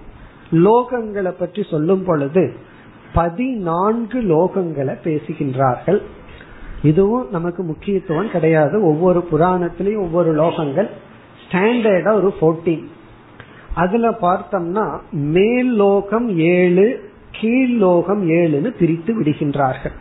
லோகங்களை 0.51 1.29
பற்றி 1.29 1.63
சொல்லும் 1.63 2.03
பொழுது 2.03 2.53
பதினான்கு 3.13 4.21
லோகங்களை 4.21 4.95
பேசுகின்றார்கள். 5.03 6.01
இதுவும் 6.84 7.27
நமக்கு 7.32 7.63
முக்கியத்துவம் 7.63 8.32
கிடையாது. 8.32 8.84
ஒவ்வொரு 8.84 9.27
புராணத்திலையும் 9.32 9.99
ஒவ்வொரு 9.99 10.43
லோகங்கள். 10.43 10.89
ஸ்டாண்டர்டா 11.43 12.13
ஒரு 12.13 12.34
போர்டீன் 12.41 12.86
அதுல 13.73 14.10
பார்த்தோம்னா 14.10 14.99
மேல் 15.12 15.73
லோகம் 15.73 16.38
ஏழு 16.38 17.10
கீழ் 17.32 17.69
லோகம் 17.69 18.29
ஏழுன்னு 18.29 18.69
பிரித்து 18.79 19.21
விடுகின்றார்கள். 19.21 19.93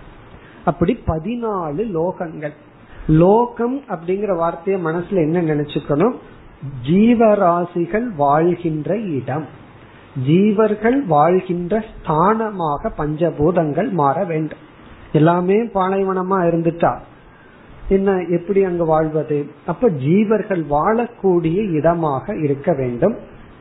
அப்படி 0.71 0.93
பதினாலு 1.07 1.83
லோகங்கள். 1.97 2.55
லோகம் 3.07 3.77
அப்படிங்கிற 3.89 4.33
வார்த்தையை 4.37 4.79
மனசுல 4.85 5.21
என்ன 5.27 5.39
நினைச்சுக்கணும்? 5.43 6.17
ஜீவராசிகள் 6.89 8.07
வாழ்கின்ற 8.17 8.97
இடம். 9.19 9.47
ஜீவர்கள் 10.27 10.99
வாழ்கின்ற 11.07 11.85
ஸ்தானமாக 11.91 12.91
பஞ்சபூதங்கள் 12.99 13.91
மாற 14.01 14.25
வேண்டும். 14.25 14.63
எல்லாமே 15.13 15.59
பாலைவனமா 15.75 16.39
இருந்துட்டா 16.49 16.93
என்ன 17.89 18.17
எப்படி 18.29 18.61
அங்கு 18.65 18.85
வாழ்வது? 18.85 19.39
அப்ப 19.67 19.89
ஜீவர்கள் 20.07 20.65
வாழக்கூடிய 20.71 21.71
இடமாக 21.71 22.37
இருக்க 22.37 22.73
வேண்டும். 22.73 23.17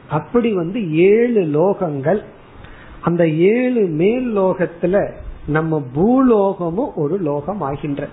அப்படி 0.09 0.49
வந்து 0.53 0.79
ஏழு 1.11 1.41
லோகங்கள். 1.57 2.21
அந்த 3.01 3.23
ஏழு 3.53 3.81
மேல் 4.01 4.27
லோகத்துல 4.37 4.95
நம்ம 5.47 5.81
பூலோகமும் 5.95 6.93
ஒரு 6.95 7.17
லோகம் 7.17 7.61
ஆகின்ற 7.61 8.07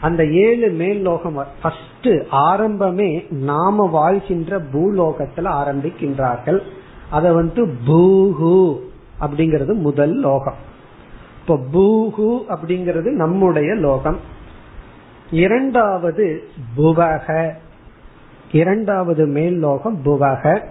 அந்த 0.00 0.26
ஏழு 0.26 0.70
மேல் 0.70 1.00
லோகம் 1.00 1.44
ஃபர்ஸ்ட் 1.62 2.08
ஆரம்பமே 2.30 3.32
நாம 3.32 3.86
வாழ்கின்ற 3.86 4.58
பூலோகத்துல 4.72 5.46
ஆரம்பிக்கின்றார்கள். 5.60 6.60
அத 7.10 7.32
வந்து 7.32 7.66
பூஹு 7.86 8.80
அப்படிங்கிறது 9.20 9.74
முதல் 9.74 10.14
லோகம். 10.14 10.58
இப்போ 11.40 11.54
பூஹு 11.72 12.42
அப்படிங்கிறது 12.48 13.10
நம்முடைய 13.10 13.74
லோகம். 13.74 14.18
இரண்டாவது 15.30 16.48
புவக 16.76 17.52
இரண்டாவது 18.52 19.26
மேல் 19.26 19.58
லோகம் 19.58 20.00
புவக 20.04 20.62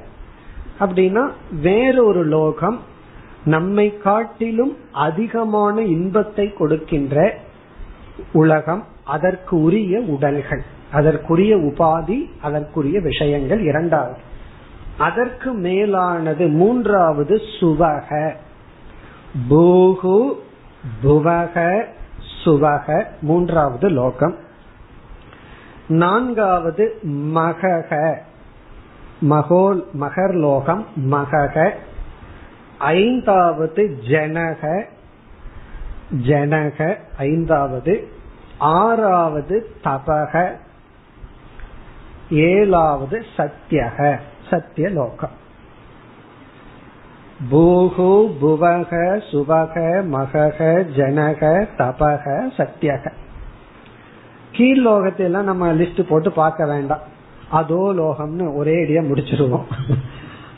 அப்படின்னா 0.80 1.30
வேறொரு 1.62 2.26
லோகம் 2.26 2.80
நம்மை 3.48 3.98
காட்டிலும் 3.98 4.78
அதிகமான 4.92 5.82
இன்பத்தை 5.82 6.54
கொடுக்கின்ற 6.54 7.38
உலகம் 8.34 8.86
அதற்கு 9.04 9.62
உரிய 9.62 10.00
உடல்கள் 10.00 10.64
அதற்குரிய 10.92 11.56
உபாதி 11.56 12.30
அதற்குரிய 12.42 13.00
விஷயங்கள் 13.00 13.62
இரண்டாவது. 13.62 14.20
அதற்கு 14.98 15.54
மேலானது 15.54 16.48
மூன்றாவது 16.48 17.42
சுவக. 17.60 18.34
பூகு 19.50 20.34
புவக 21.04 21.84
சுவக 22.46 23.06
மூன்றாவது 23.22 23.90
லோகம். 23.90 24.36
நான்காவது 25.88 27.00
மகக. 27.34 28.16
மகோல் 29.20 29.88
மகர் 29.94 30.34
லோகம் 30.34 30.86
மகக. 31.12 31.72
ஐந்தாவது 32.80 34.00
ஜனக 34.08 34.84
ஜனக 36.28 36.98
ஐந்தாவது. 37.18 38.08
ஆறாவது 38.58 39.70
தபக 39.84 40.52
ஏழாவது 42.30 43.26
சத்தியக 43.38 44.20
சத்தியலோகம் 44.50 45.36
பூகு 47.52 48.12
புவக 48.42 48.92
சுபக 49.32 49.76
மகக 50.12 50.60
ஜனக 50.98 51.68
தபக 51.78 52.26
சத்தியக 52.58 53.12
கீழ் 54.52 54.88
லோகத்தையெல்லாம் 54.88 55.44
நம்ம 55.44 55.74
லிஸ்ட் 55.74 56.10
போட்டு 56.10 56.32
பார்க்க 56.32 56.66
வேண்டாம். 56.66 57.02
அதோ 57.50 57.94
லோகம்னு 57.96 58.56
ஒரே 58.56 58.86
அடியா 58.86 59.02
முடிச்சிருவோம். 59.02 59.66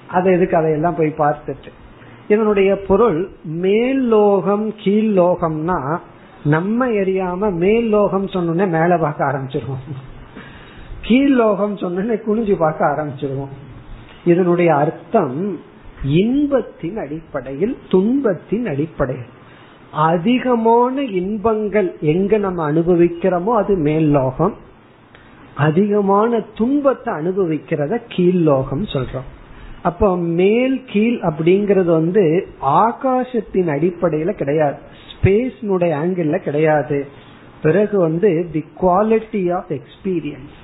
அது 0.07 0.31
எதுக்கு 0.31 0.57
அதையெல்லாம் 0.57 0.95
போய் 0.95 1.13
பார்த்துட்டு? 1.17 1.71
இதனுடைய 2.29 2.77
பொருள் 2.77 3.29
மேல் 3.43 4.01
லோகம் 4.07 4.73
கீழ் 4.77 5.17
லோகம்னா 5.17 5.99
நம்ம 6.43 6.87
எரியாம 6.87 7.51
மேல் 7.53 7.89
லோகம் 7.89 8.25
சொன்னோன்னே 8.25 8.67
மேல 8.69 8.97
பார்க்க 8.97 9.25
ஆரம்பிச்சிருவோம். 9.25 9.87
கீழ்லோகம் 11.01 11.77
சொன்ன 11.77 12.13
குனிஞ்சு 12.13 12.55
பார்க்க 12.57 12.85
ஆரம்பிச்சிருவோம். 12.85 13.53
இதனுடைய 14.25 14.75
அர்த்தம் 14.75 15.59
இன்பத்தின் 16.03 16.97
அடிப்படையில் 16.97 17.77
துன்பத்தின் 17.89 18.65
அடிப்படையில். 18.67 19.29
அதிகமான 19.91 21.01
இன்பங்கள் 21.01 21.97
எங்க 21.99 22.37
நம்ம 22.37 22.71
அனுபவிக்கிறோமோ 22.71 23.53
அது 23.61 23.75
மேல் 23.75 24.09
லோகம் 24.09 24.53
அதிகமான 25.55 26.39
துன்பத்தை 26.39 27.13
அனுபவிக்கிறத 27.13 28.01
கீழ் 28.07 28.41
லோகம் 28.49 28.83
சொல்றோம். 28.83 29.29
அப்போ 29.83 30.17
மேல் 30.17 30.83
கீழ் 30.85 31.19
அப்படிங்கறது 31.21 31.85
வந்து 31.85 32.47
ஆகாசத்தின் 32.61 33.69
அடிப்படையில 33.75 34.31
கிடையாது. 34.31 34.77
ஸ்பேஸ்னுடைய 35.11 35.91
ஆங்கிள் 36.03 36.39
கிடையாது. 36.39 37.07
பிறகு 37.61 37.99
வந்து 37.99 38.49
தி 38.51 38.65
குவாலிட்டி 38.81 39.55
ஆஃப் 39.55 39.71
எக்ஸ்பீரியன்ஸ் 39.71 40.57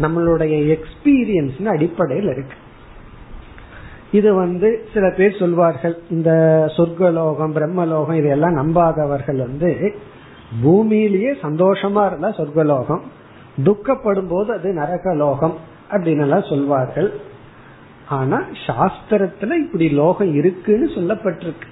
நம்மளுடைய 0.00 0.78
எக்ஸ்பீரியன்ஸ் 0.78 1.66
அடிப்படையில் 1.66 2.30
இருக்கு. 2.30 2.54
இது 4.12 4.34
வந்து 4.34 4.86
சில 4.94 5.10
பேர் 5.10 5.38
சொல்வார்கள் 5.38 5.98
இந்த 6.10 6.30
சொர்க்கலோகம் 6.76 7.54
பிரம்மலோகம் 7.54 8.14
இதெல்லாம் 8.14 8.56
நம்பாதவர்கள் 8.56 9.36
வந்து 9.36 9.92
பூமியிலேயே 10.64 11.34
சந்தோஷமா 11.42 12.06
இருந்தா 12.06 12.28
சொர்க்கலோகம் 12.28 13.00
துக்கப்படும் 13.64 14.28
போது 14.28 14.52
அது 14.52 14.72
நரகலோகம் 14.72 15.54
அப்படின்னு 15.90 16.20
எல்லாம் 16.20 16.48
சொல்வார்கள். 16.48 17.30
ஆனா 18.08 18.44
சாஸ்திரத்துல 18.66 19.52
இப்படி 19.52 19.88
லோகம் 19.88 20.34
இருக்குன்னு 20.34 20.86
சொல்லப்பட்டிருக்கு. 20.86 21.68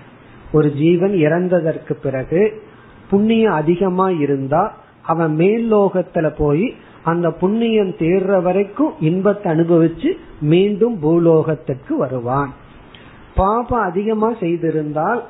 ஒரு 0.52 0.72
ஜீவன் 0.72 1.12
இறந்ததற்கு 1.12 1.92
பிறகு 2.02 2.62
புண்ணியம் 3.10 3.52
அதிகமா 3.52 4.10
இருந்தா 4.10 4.76
அவன் 5.02 5.34
மேல் 5.34 5.72
லோகத்துல 5.72 6.34
போய் 6.36 6.74
அந்த 7.02 7.30
புண்ணியம் 7.30 7.88
தேர்ற 7.88 8.42
வரைக்கும் 8.42 8.92
இன்பத்தை 9.00 9.52
அனுபவிச்சு 9.52 10.12
மீண்டும் 10.40 10.98
பூலோகத்திற்கு 11.02 11.96
வருவான். 11.96 12.52
பாபம் 13.34 13.80
அதிகமா 13.80 14.32
செய்திருந்தால் 14.32 15.20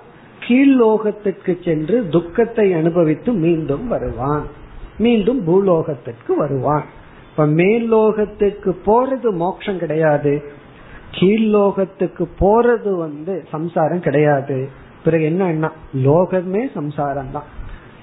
கீழ்லோகத்திற்கு 0.48 1.64
சென்று 1.64 2.08
துக்கத்தை 2.08 2.72
அனுபவித்து 2.72 3.32
மீண்டும் 3.32 3.88
வருவான். 3.88 4.44
மீண்டும் 4.98 5.46
பூலோகத்திற்கு 5.46 6.36
வருவான். 6.36 6.84
இப்ப 7.30 7.46
மேல் 7.46 7.94
லோகத்துக்கு 7.94 8.76
போறது 8.86 9.30
மோட்சம் 9.30 9.78
கிடையாது. 9.78 10.58
கீழ்லோகத்துக்கு 11.12 12.24
போறது 12.40 12.96
வந்து 12.98 13.44
சம்சாரம் 13.50 14.00
கிடையாது. 14.00 14.68
பிறகு 15.04 15.24
என்ன 15.24 15.72
லோகமே 15.94 16.72
சம்சாரம் 16.74 17.30
தான் 17.32 17.48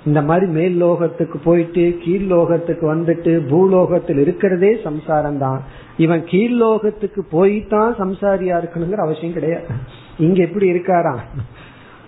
இந்த 0.05 0.21
மாதிரி 0.21 0.51
மேல் 0.51 0.83
லோகத்துக்கு 0.83 1.37
போயிட்டு 1.43 1.97
கீழ் 2.03 2.31
லோகத்துக்கு 2.31 2.85
வந்துட்டு 2.95 3.31
பூலோகத்தில் 3.49 4.17
இருக்கிறதே 4.17 4.77
சம்சாரம் 4.83 5.37
தான் 5.37 5.61
இவன் 5.97 6.23
கீழ் 6.25 6.61
லோகத்துக்கு 6.61 7.21
போய்தான் 7.31 7.91
சம்சாரியா 7.99 8.55
இருக்கணுங்கிற 8.59 8.95
அவசியம் 8.95 9.33
கிடையாது. 9.33 9.65
இங்க 10.17 10.43
எப்படி 10.43 10.71
இருக்காரா? 10.71 11.15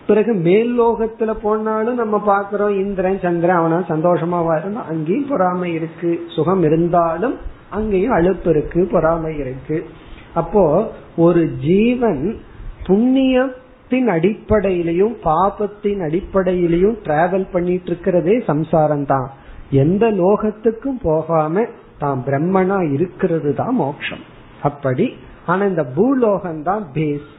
பிறகு 0.07 0.33
மேல் 0.33 0.81
லோகத்துல 0.81 1.31
போனாலும் 1.41 1.95
நம்ம 1.95 2.21
பாக்குறோம் 2.27 2.79
இந்திரன் 2.79 3.19
சந்திரன் 3.19 3.55
அவனா 3.55 3.77
சந்தோஷமா 3.77 4.39
வரணும் 4.51 4.87
அங்கேயும் 4.89 5.27
பொறாமை 5.27 5.73
இருக்கு. 5.73 6.21
சுகம் 6.27 6.63
இருந்தாலும் 6.63 7.35
அங்கேயும் 7.69 8.15
அழுப்பு 8.15 8.49
இருக்கு 8.49 8.87
பொறாமை 8.91 9.37
இருக்கு. 9.37 9.85
அப்போ 10.33 10.91
ஒரு 11.15 11.47
ஜீவன் 11.47 12.39
புண்ணியத்தின் 12.87 14.09
அடிப்படையிலையும் 14.09 15.15
பாபத்தின் 15.23 16.01
அடிப்படையிலையும் 16.07 16.97
டிராவல் 17.03 17.51
பண்ணிட்டு 17.51 17.85
இருக்கிறதே 17.85 18.39
சம்சாரம் 18.39 19.05
தான் 19.05 19.29
எந்த 19.69 20.11
லோகத்துக்கும் 20.11 20.99
போகாம 21.01 21.65
தான் 21.97 22.23
பிரம்மனா 22.25 22.91
இருக்கிறது 22.91 23.53
தான் 23.53 23.75
மோட்சம். 23.75 24.23
அப்படி. 24.61 25.13
ஆனா 25.45 25.65
இந்த 25.65 25.83
பூலோகம் 25.83 26.61
தான் 26.61 26.85
பேஸ் 26.93 27.29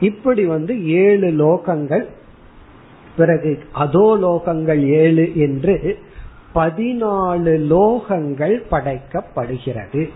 இப்படி 0.00 0.44
வந்து 0.44 0.84
ஏழு 0.84 1.28
லோகங்கள் 1.30 2.06
பிறகு 3.16 3.58
அதோ 3.72 4.16
லோகங்கள் 4.16 4.82
ஏழு 4.86 5.34
என்று 5.34 5.96
பதினாலு 6.54 7.54
லோகங்கள் 7.68 8.62
படைக்கப்படுகிறது. 8.70 10.08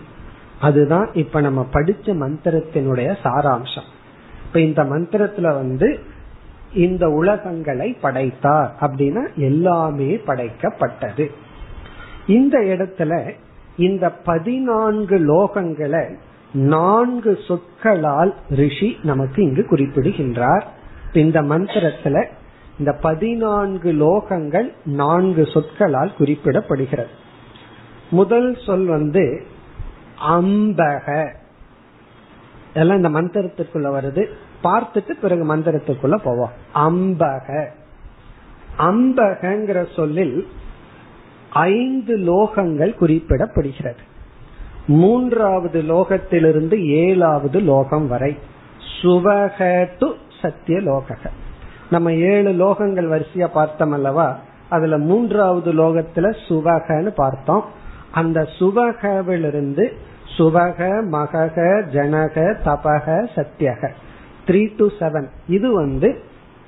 அதுதான் 0.65 1.09
இப்ப 1.13 1.41
நம்ம 1.41 1.67
படிச்ச 1.73 2.07
மந்திரத்தினுடைய 2.15 3.09
சாராம்சம். 3.23 3.87
இப்ப 4.47 4.59
இந்த 4.59 4.83
மந்திரத்துல 4.83 5.41
வந்து 5.41 5.99
இந்த 6.73 7.07
உலகங்களை 7.09 7.97
படைத்தார் 8.01 8.75
அப்படின்னா 8.79 9.23
எல்லாமே 9.35 10.15
படைக்கப்பட்டது. 10.27 11.25
இந்த 12.27 12.59
இடத்துல 12.59 13.31
இந்த 13.77 14.05
பதினான்கு 14.11 15.17
லோகங்களை 15.31 16.03
நான்கு 16.53 17.31
சொற்களால் 17.47 18.35
ரிஷி 18.49 18.97
நமக்கு 19.03 19.43
இங்கு 19.43 19.65
குறிப்பிடுகின்றார். 19.65 20.65
இந்த 21.13 21.41
மந்திரத்துல 21.41 22.17
இந்த 22.79 22.91
பதினான்கு 23.01 23.89
லோகங்கள் 23.93 24.69
நான்கு 24.85 25.45
சொற்களால் 25.45 26.17
குறிப்பிடப்படுகிறது. 26.19 27.13
முதல் 28.09 28.57
சொல் 28.65 28.85
வந்து 28.85 29.53
அம்பக. 30.21 31.33
எல்லாம் 32.73 32.95
இந்த 32.95 33.09
மந்திரத்துக்குள்ள 33.09 33.89
வருது. 33.97 34.25
பார்த்துட்டு 34.63 35.11
பிறகு 35.11 35.55
மந்திரத்துக்குள்ள 35.55 36.19
போவோம். 36.23 36.51
அம்பக. 36.75 37.65
அம்பகங்கிற 38.79 39.95
சொல்லில் 39.95 40.47
ஐந்து 41.49 42.17
லோகங்கள் 42.17 42.95
குறிப்பிடப்படுகிறது. 42.99 44.03
மூன்றாவது 44.87 45.81
லோகத்திலிருந்து 45.81 46.85
ஏழாவது 46.85 47.59
லோகம் 47.59 48.07
வரை. 48.07 48.37
சுவக 49.01 49.89
டு 49.99 50.13
சத்திய 50.41 50.79
லோக 50.79 51.17
நம்ம 51.89 52.13
ஏழு 52.13 52.51
லோகங்கள் 52.51 53.07
வரிசையா 53.09 53.47
பார்த்தோம் 53.47 53.91
அல்லவா? 53.91 54.39
அதுல 54.69 54.97
மூன்றாவது 54.97 55.73
லோகத்துல 55.73 56.35
சுவகன்னு 56.47 57.07
பார்த்தோம். 57.07 57.65
அந்த 58.15 58.47
சுவகவிலிருந்து 58.59 59.91
சுவக 60.37 61.03
மகக 61.11 61.57
ஜனக 61.89 62.35
தபக 62.65 63.27
சத்தியக 63.35 63.89
த்ரீ 64.47 64.71
டு 64.77 64.87
செவன் 64.99 65.27
இது 65.47 65.73
வந்து 65.73 66.19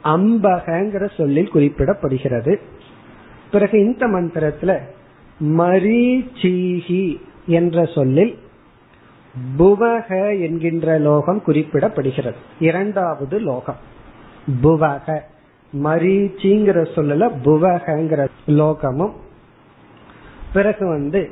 அம்பகங்கிற 0.04 1.10
சொல்லில் 1.18 1.50
குறிப்பிடப்படுகிறது. 1.54 2.60
பிறகு 3.52 3.80
இந்த 3.80 4.08
மந்திரத்துல 4.08 4.80
மரீச்சீகி 5.44 7.22
என்ற 7.48 7.86
சொல்லில் 7.86 8.40
புவக 9.60 10.40
என்கின்ற 10.42 10.98
லோகம் 10.98 11.44
குறிப்பிடப்படுகிறது. 11.46 12.36
இரண்டாவது 12.60 13.40
லோகம். 13.40 13.80
புவக. 14.64 15.20
மரீச்சிங்கிற 15.84 16.88
சொல்லல 16.96 17.32
புவகங்கிற 17.46 18.28
லோகமும் 18.48 19.14
பிறகு 20.54 20.88
வந்து 20.88 21.32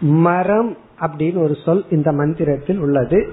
மரம் 0.00 0.76
அப்படின்னு 1.00 1.42
ஒரு 1.42 1.56
சொல் 1.64 1.84
இந்த 1.90 2.12
மந்திரத்தில் 2.12 2.78
உள்ளது. 2.78 3.32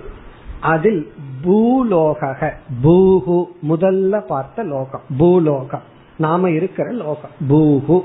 அதில் 0.59 1.11
பூலோக 1.43 2.49
பூஹு 2.83 3.43
முதல்ல 3.69 4.21
பார்த்த 4.21 4.63
லோகம் 4.63 5.01
பூலோகம். 5.17 5.81
நாம 6.17 6.49
இருக்கிற 6.49 6.91
லோகம் 6.91 7.31
பூஹு. 7.49 8.01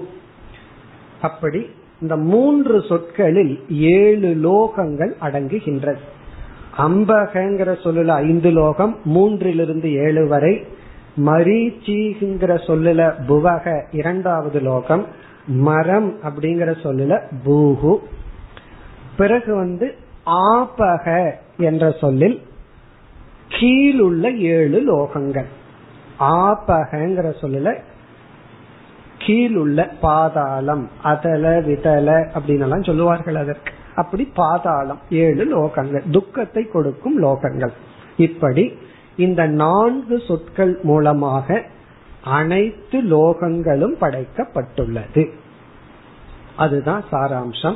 அப்படி 1.21 1.67
இந்த 2.01 2.17
மூன்று 2.17 2.83
சொற்களில் 2.83 3.65
ஏழு 3.69 4.29
லோகங்கள் 4.43 5.13
அடங்குகின்றது 5.21 5.99
அம்பகங்கிற 6.79 7.77
சொல்லுல 7.85 8.07
ஐந்து 8.07 8.51
லோகம் 8.51 8.97
மூன்றிலிருந்து 9.15 9.93
ஏழு 9.93 10.27
வரை. 10.27 10.65
மரீச்சிங்கிற 11.17 12.53
சொல்லுல 12.67 13.13
புவக 13.29 13.83
இரண்டாவது 13.93 14.61
லோகம் 14.61 15.07
மரம் 15.47 16.15
அப்படிங்கிற 16.23 16.71
சொல்லுல 16.83 17.21
பூகு. 17.47 17.97
பிறகு 19.17 19.55
வந்து 19.55 19.95
ஆபக 20.27 21.31
என்ற 21.57 21.91
சொல்லில் 21.91 22.43
கீழுள்ள 23.49 24.37
ஏழு 24.37 24.97
லோகங்கள். 24.97 25.47
ஆபகங்கிற 26.21 27.35
சொல்லல 27.41 27.79
கீழுள்ள 29.19 29.89
பாதாளம் 30.01 30.89
அதல 31.03 31.61
விதல 31.61 32.31
அப்படின்னு 32.35 32.87
சொல்லுவார்கள் 32.87 33.35
அதற்கு. 33.35 33.73
அப்படி 33.95 34.25
பாதாளம் 34.35 34.99
ஏழு 35.11 35.45
லோகங்கள் 35.45 36.11
துக்கத்தை 36.11 36.65
கொடுக்கும் 36.65 37.23
லோகங்கள். 37.23 37.73
இப்படி 38.17 38.79
இந்த 39.17 39.47
நான்கு 39.47 40.23
சொற்கள் 40.27 40.79
மூலமாக 40.83 41.63
அனைத்து 42.25 43.03
லோகங்களும் 43.03 43.93
படைக்கப்பட்டுள்ளது. 44.01 45.31
அதுதான் 46.57 47.05
சாராம்சம். 47.13 47.75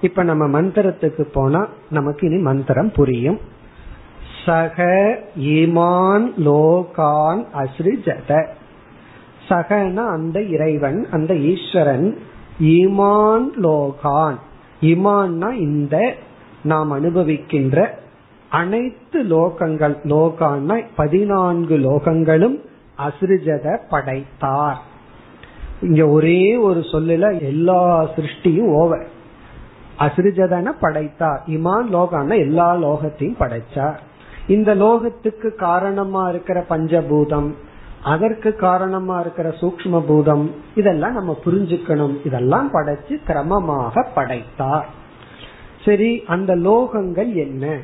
இப்ப 0.00 0.22
நம்ம 0.22 0.62
மந்திரத்துக்கு 0.62 1.22
போனா 1.22 1.68
நமக்கு 1.90 2.30
இனி 2.30 2.42
மந்திரம் 2.42 2.92
புரியும். 2.92 3.38
சக 4.46 4.84
இமான் 5.40 6.32
லோகான் 6.44 7.44
அஸ்ரிஜத. 7.54 8.46
சகன 9.48 9.96
அந்த 9.96 10.42
இறைவன் 10.42 11.06
அந்த 11.10 11.36
ஈஸ்வரன் 11.36 12.18
இமான் 12.62 13.44
லோகான். 13.56 14.36
இமான்னா 14.80 15.52
இந்த 15.52 16.14
நாம் 16.62 16.92
அனுபவிக்கின்ற 16.92 17.86
அனைத்து 18.48 19.22
லோகங்கள் 19.22 19.96
லோகான்னா 20.04 20.84
பதினான்கு 20.96 21.78
லோகங்களும் 21.78 22.70
அசிருஜத 22.98 23.78
படைத்தார். 23.88 24.82
இங்க 25.80 26.08
ஒரே 26.08 26.56
ஒரு 26.56 26.80
சொல்லுல 26.80 27.40
எல்லா 27.40 28.02
சிருஷ்டியும் 28.02 28.72
ஓவர். 28.72 29.08
அசிருஜதன 29.98 30.72
படைத்தார். 30.80 31.42
இமான் 31.46 31.88
லோகான 31.92 32.38
எல்லா 32.38 32.74
லோகத்தையும் 32.74 33.40
படைச்சார். 33.40 33.96
இந்த 34.48 34.74
லோகத்துக்கு 34.74 35.54
காரணமா 35.54 36.28
இருக்கிற 36.28 36.64
பஞ்சபூதம் 36.68 37.54
அதற்கு 38.02 38.56
காரணமா 38.56 39.20
இருக்கிற 39.20 39.48
சூக்ம 39.48 40.00
பூதம் 40.06 40.54
இதெல்லாம் 40.74 41.12
நம்ம 41.12 41.38
புரிஞ்சுக்கணும். 41.44 42.16
இதெல்லாம் 42.24 42.72
படைச்சு 42.72 43.20
கிரமமாக 43.26 44.06
படைத்தார். 44.14 44.86
சரி 45.84 46.22
அந்த 46.26 46.56
லோகங்கள் 46.56 47.34
என்ன? 47.34 47.78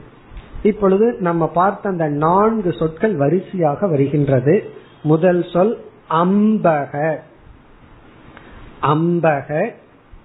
இப்பொழுது 0.63 1.17
நம்ம 1.21 1.49
பார்த்த 1.49 1.89
அந்த 1.89 2.07
நான்கு 2.09 2.73
சொற்கள் 2.73 3.17
வரிசையாக 3.17 3.87
வருகின்றது. 3.87 4.71
முதல் 5.03 5.51
சொல் 5.53 5.85
அம்பக. 6.11 7.17
அம்பக. 8.83 9.73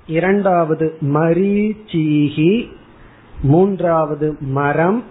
இரண்டாவது 0.08 0.98
மரீச்சீகி. 1.02 2.72
மூன்றாவது 3.42 4.38
மரம். 4.40 5.04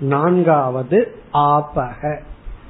நான்காவது 0.00 1.14
ஆபக 1.32 2.20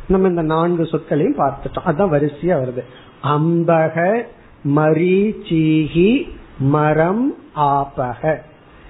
நம்ம 0.09 0.29
இந்த 0.29 0.43
நான்கு 0.43 0.83
சொற்களையும் 0.83 1.39
பார்த்துட்டோம். 1.39 1.87
அதான் 1.87 2.09
வரிசையா 2.09 2.57
வருது. 2.57 2.83
அம்பக 3.23 4.23
மரீச்சீகி 4.69 6.31
மரம் 6.59 7.35
ஆபக 7.57 8.37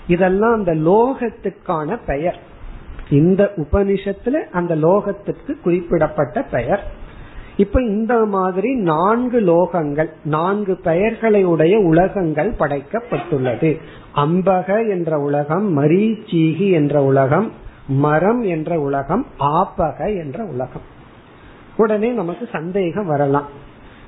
இதெல்லாம் 0.06 0.54
அந்த 0.54 0.74
லோகத்துக்கான 0.74 1.98
பெயர். 2.06 2.38
இந்த 3.10 3.52
உபனிஷத்துல 3.56 4.30
அந்த 4.30 4.76
லோகத்திற்கு 4.76 5.60
குறிப்பிடப்பட்ட 5.60 6.42
பெயர். 6.42 7.06
இப்ப 7.58 7.82
இந்த 7.82 8.24
மாதிரி 8.24 8.74
நான்கு 8.74 9.40
லோகங்கள் 9.40 10.10
நான்கு 10.24 10.76
பெயர்களை 10.76 11.44
உடைய 11.44 11.78
உலகங்கள் 11.78 12.54
படைக்கப்பட்டுள்ளது. 12.58 13.80
அம்பக 14.16 14.90
என்ற 14.90 15.18
உலகம் 15.18 15.78
மரீச்சீகி 15.78 16.70
என்ற 16.70 17.02
உலகம் 17.02 17.52
மரம் 17.88 18.42
என்ற 18.42 18.80
உலகம் 18.80 19.26
ஆப்பக 19.38 20.18
என்ற 20.18 20.44
உலகம். 20.44 20.86
உடனே 21.76 22.10
நமக்கு 22.10 22.48
சந்தேகம் 22.52 23.06
வரலாம். 23.06 23.46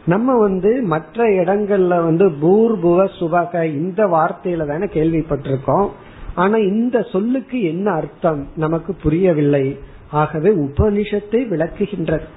நம்ம 0.05 0.39
வந்து 0.39 0.83
மற்ற 0.83 1.25
இடங்கள்ல 1.29 1.89
வந்து 1.89 2.29
பூர்புவ 2.29 3.09
சுபக 3.19 3.65
இந்த 3.65 4.07
வார்த்தையில 4.07 4.67
தானே 4.67 4.85
கேள்விப்பட்டிருக்கோம். 4.85 5.89
ஆனா 6.35 6.57
இந்த 6.57 7.03
சொல்லுக்கு 7.03 7.63
என்ன 7.63 7.91
அர்த்தம் 7.91 8.49
நமக்கு 8.57 8.95
புரியவில்லை. 8.95 9.79
ஆகவே 10.11 10.51
உபனிஷத்தை 10.51 11.49
விளக்குகின்றது. 11.49 12.29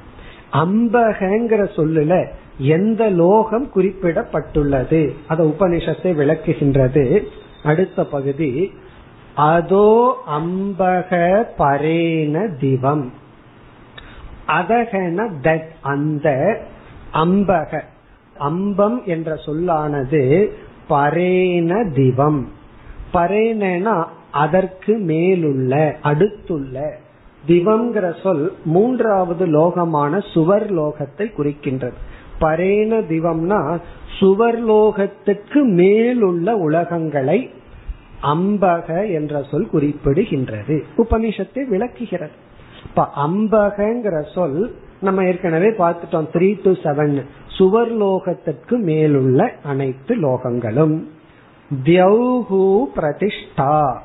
அம்பகங்கிற 0.53 1.67
சொல்லுல 1.75 2.27
எந்த 2.57 3.09
லோகம் 3.09 3.71
குறிப்பிடப்பட்டுள்ளது? 3.75 5.13
அத 5.27 5.43
உபனிஷத்தை 5.43 6.13
விளக்குகின்றது. 6.13 7.23
அடுத்த 7.63 8.05
பகுதி 8.05 8.73
அதோ 9.35 10.17
அம்பக 10.27 11.43
பரேன 11.57 12.47
திவம். 12.59 13.11
அதகன 14.47 15.29
தட் 15.41 15.67
அந்த 15.81 16.57
அம்பக. 17.13 17.81
அம்பம் 18.37 19.01
என்ற 19.05 19.35
சொல்லானது 19.35 20.51
பரேன 20.89 21.91
திவம். 21.91 22.47
பரேனா 23.13 24.03
அதற்கு 24.31 24.97
மேலுள்ள 24.97 25.97
அடுத்துள்ள. 26.01 26.97
திவங்கிற 27.47 28.21
சொல் 28.21 28.53
மூன்றாவது 28.65 29.45
லோகமான 29.47 30.31
சுவர் 30.31 30.73
லோகத்தை 30.73 31.29
குறிக்கின்றது. 31.37 31.99
பரேன 32.39 33.01
திவம்னா 33.09 33.81
சுவர் 34.19 34.67
லோகத்துக்கு 34.67 35.63
மேலுள்ள 35.63 36.55
உலகங்களை 36.55 37.49
அம்பக 38.23 39.13
என்ற 39.13 39.43
சொல் 39.51 39.67
குறிப்பிடுகின்றது. 39.73 40.83
உபனிஷத்தை 40.97 41.67
விளக்குகிறது. 41.67 42.31
இப்ப 42.85 43.07
அம்பகங்கிற 43.15 44.33
சொல் 44.33 44.75
நம்ம 45.01 45.23
ஏற்கனவே 45.23 45.69
பார்த்துட்டோம். 45.69 46.27
த்ரீ 46.33 46.61
டு 46.63 46.71
செவன் 46.71 47.25
சுவர் 47.47 47.97
லோகத்திற்கு 47.97 48.77
மேலுள்ள 48.77 49.51
அனைத்து 49.63 50.15
லோகங்களும். 50.15 51.03
தியௌஹு 51.83 52.83
பிரதிஷ்டா. 52.95 53.97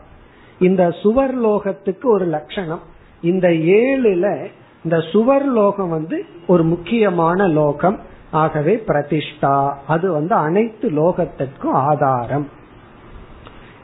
இந்த 0.60 0.90
சுவர் 0.90 1.46
லோகத்துக்கு 1.46 2.04
ஒரு 2.04 2.24
லட்சணம். 2.24 2.96
இந்த 3.20 3.48
ஏழுல 3.48 4.46
இந்த 4.84 5.00
சுவர் 5.00 5.46
லோகம் 5.46 5.88
வந்து 5.88 6.24
ஒரு 6.46 6.64
முக்கியமான 6.64 7.48
லோகம். 7.48 8.00
ஆகவே 8.30 8.84
பிரதிஷ்டா. 8.86 9.74
அது 9.86 10.12
வந்து 10.12 10.34
அனைத்து 10.34 10.90
லோகத்திற்கும் 10.90 11.72
ஆதாரம். 11.72 12.48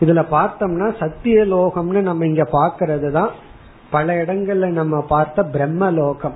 இதுல 0.00 0.24
பார்த்தோம்னா 0.30 0.96
சத்திய 0.98 1.42
லோகம்னு 1.44 2.00
நம்ம 2.00 2.26
இங்க 2.26 2.42
பாக்கிறது 2.52 3.10
தான் 3.10 3.30
பல 3.90 4.24
இடங்கள்ல 4.24 4.66
நம்ம 4.66 5.00
பார்த்த 5.00 5.42
பிரம்ம 5.42 5.90
லோகம். 5.90 6.34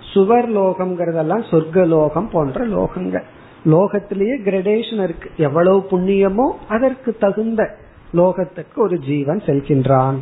சுவர் 0.00 0.56
லோகம்ங்கிறதெல்லாம் 0.56 1.44
சொர்க்க 1.50 1.86
லோகம் 1.86 2.28
போன்ற 2.28 2.66
லோகங்கள். 2.66 3.24
லோகத்திலேயே 3.64 4.36
கிரடேஷன் 4.44 5.02
இருக்கு. 5.02 5.30
எவ்வளவு 5.36 5.86
புண்ணியமோ 5.90 6.50
அதற்கு 6.68 7.16
தகுந்த 7.16 7.76
லோகத்துக்கு 8.14 8.76
ஒரு 8.76 8.98
ஜீவன் 8.98 9.38
செல்கின்றான். 9.38 10.14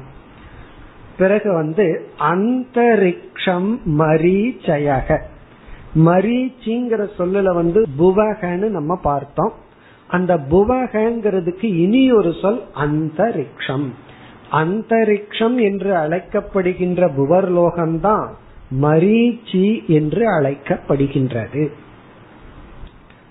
பிறகு 1.18 1.52
வந்து 1.52 2.10
அந்தரிக்ஷம் 2.18 3.78
மரீச்சயக. 3.98 5.20
மரீச்சிங்கிற 5.96 7.08
சொல்லுல 7.18 7.54
வந்து 7.54 7.86
புவகன்னு 7.98 8.68
நம்ம 8.68 8.96
பார்த்தோம். 8.96 9.52
அந்த 10.08 10.36
புவகங்கிறதுக்கு 10.36 11.64
இனி 11.64 12.12
ஒரு 12.12 12.34
சொல் 12.42 12.62
அந்தரிக்ஷம். 12.74 13.88
அந்தரிக்ஷம் 14.52 15.60
என்று 15.60 15.94
அழைக்கப்படுகின்ற 15.94 17.10
புவர்லோகம்தான் 17.16 18.26
மரீச்சி 18.80 19.86
என்று 19.86 20.40
அழைக்கப்படுகின்றது. 20.40 21.72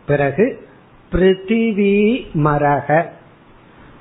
பிறகு 0.06 0.68
பிருத்திவி 1.12 2.26
மரக. 2.34 3.06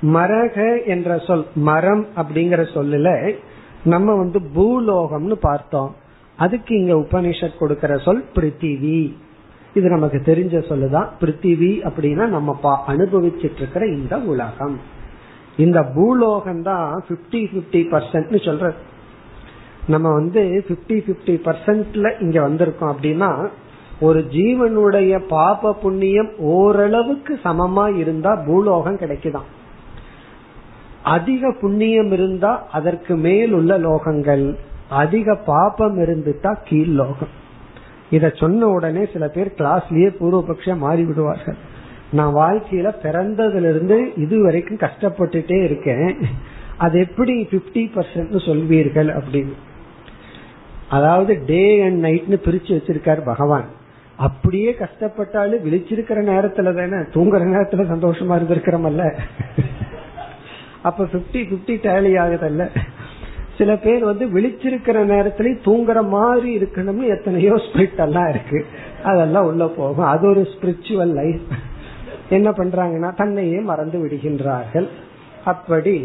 மரக 0.01 0.85
என்ற 0.85 1.17
சொல் 1.17 1.45
மரம் 1.55 2.05
அப்படிங்கிற 2.15 2.67
சொல்லுல 2.73 3.33
நம்ம 3.87 4.15
வந்து 4.15 4.39
பூலோகம்னு 4.55 5.31
பார்த்தோம். 5.31 5.95
அதுக்கு 6.37 6.77
இங்க 6.77 6.93
உபனிஷத் 6.93 7.57
கொடுக்கிற 7.57 7.97
சொல் 7.97 8.25
பிருத்திவி. 8.35 9.13
இது 9.73 9.89
நமக்கு 9.89 10.21
தெரிஞ்ச 10.25 10.55
சொல்லுதான். 10.55 11.07
பிருத்திவி 11.21 11.71
அப்படின்னா 11.83 12.27
நம்ம 12.27 12.83
அனுபவிச்சிட்டு 12.87 13.55
இருக்கிற 13.55 13.85
இந்த 13.85 14.17
உலகம். 14.17 14.79
இந்த 15.57 15.83
பூலோகம் 15.83 16.61
தான் 16.61 17.03
பிப்டி 17.09 17.33
பிப்டி 17.33 17.81
பர்சன்ட் 17.87 18.35
சொல்ற 18.47 18.73
நம்ம 19.87 20.13
வந்து 20.13 20.65
பிப்டி 20.67 20.91
பிப்டி 20.91 21.37
பர்சன்ட்ல 21.37 22.21
இங்க 22.21 22.49
வந்திருக்கோம் 22.49 22.93
அப்படின்னா 22.99 23.47
ஒரு 24.01 24.19
ஜீவனுடைய 24.31 25.19
பாப 25.27 25.73
புண்ணியம் 25.73 26.37
ஓரளவுக்கு 26.37 27.39
சமமா 27.43 27.95
இருந்தா 27.95 28.35
பூலோகம் 28.45 28.97
கிடைக்குதான். 28.97 29.47
அதிக 31.15 31.51
புண்ணியம் 31.61 32.11
இருந்தா 32.11 32.51
அதற்கு 32.71 33.15
மேல் 33.25 33.51
உள்ள 33.51 33.71
லோகங்கள். 33.79 34.45
அதிக 34.89 35.35
பாப்பம் 35.45 35.97
இருந்துட்டா 35.99 36.51
கீழ் 36.63 36.93
லோகம். 37.01 37.33
இத 38.09 38.31
சொன்ன 38.35 38.67
உடனே 38.67 39.03
சில 39.13 39.27
பேர் 39.27 39.57
கிளாஸ்லயே 39.57 40.09
பூர்வபக்ஷம் 40.19 40.83
மாறி 40.85 41.03
விடுவார்கள். 41.03 41.57
நான் 42.11 42.35
வாழ்க்கையில 42.35 42.91
பிறந்ததுல 43.03 43.69
இருந்து 43.71 43.97
இது 44.17 44.35
வரைக்கும் 44.43 44.83
கஷ்டப்பட்டுட்டே 44.83 45.57
இருக்கேன். 45.63 46.17
அது 46.77 46.99
எப்படி 46.99 47.47
பிப்டி 47.51 47.83
பர்சன்ட் 47.95 48.37
சொல்வீர்கள் 48.47 49.09
அப்படின்னு. 49.19 49.55
அதாவது 50.89 51.33
டே 51.45 51.63
அண்ட் 51.81 52.05
நைட்னு 52.05 52.37
பிரிச்சு 52.45 52.73
வச்சிருக்காரு 52.77 53.21
பகவான். 53.25 53.67
அப்படியே 54.17 54.69
கஷ்டப்பட்டாலும் 54.79 55.65
விழிச்சிருக்கிற 55.65 56.19
நேரத்துல 56.31 56.73
தானே 56.79 56.99
தூங்குற 57.15 57.41
நேரத்துல 57.55 57.83
சந்தோஷமா 57.93 58.35
இருந்திருக்கிறமல்ல 58.37 59.03
அப்ப 60.89 61.07
பிப்டி 61.13 61.41
பிப்டி 61.51 61.75
டேலி 61.87 62.11
ஆகுதல்ல. 62.23 62.65
சில 63.57 63.71
பேர் 63.83 64.03
வந்து 64.09 64.25
விழிச்சிருக்கிற 64.33 64.97
நேரத்திலயும் 65.11 65.63
தூங்குற 65.67 65.99
மாதிரி 66.15 66.49
இருக்கணும்னு 66.57 67.05
எத்தனையோ 67.15 67.53
ஸ்பிரிட் 67.65 68.01
எல்லாம் 68.05 68.29
இருக்கு. 68.33 68.59
அதெல்லாம் 69.03 69.47
உள்ள 69.49 69.65
போகும். 69.77 70.09
அது 70.13 70.25
ஒரு 70.29 70.43
ஸ்பிரிச்சுவல் 70.51 71.13
லைஃப் 71.21 71.47
என்ன 72.37 72.49
பண்றாங்கன்னா 72.59 73.09
தன்னையே 73.15 73.59
மறந்து 73.71 73.97
விடுகின்றார்கள். 74.03 74.87
அப்படி 75.51 75.95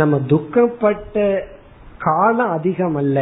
நம்ம 0.00 0.20
துக்கப்பட்ட 0.32 1.24
காலம் 2.04 2.52
அதிகம் 2.58 2.98
அல்ல. 3.02 3.18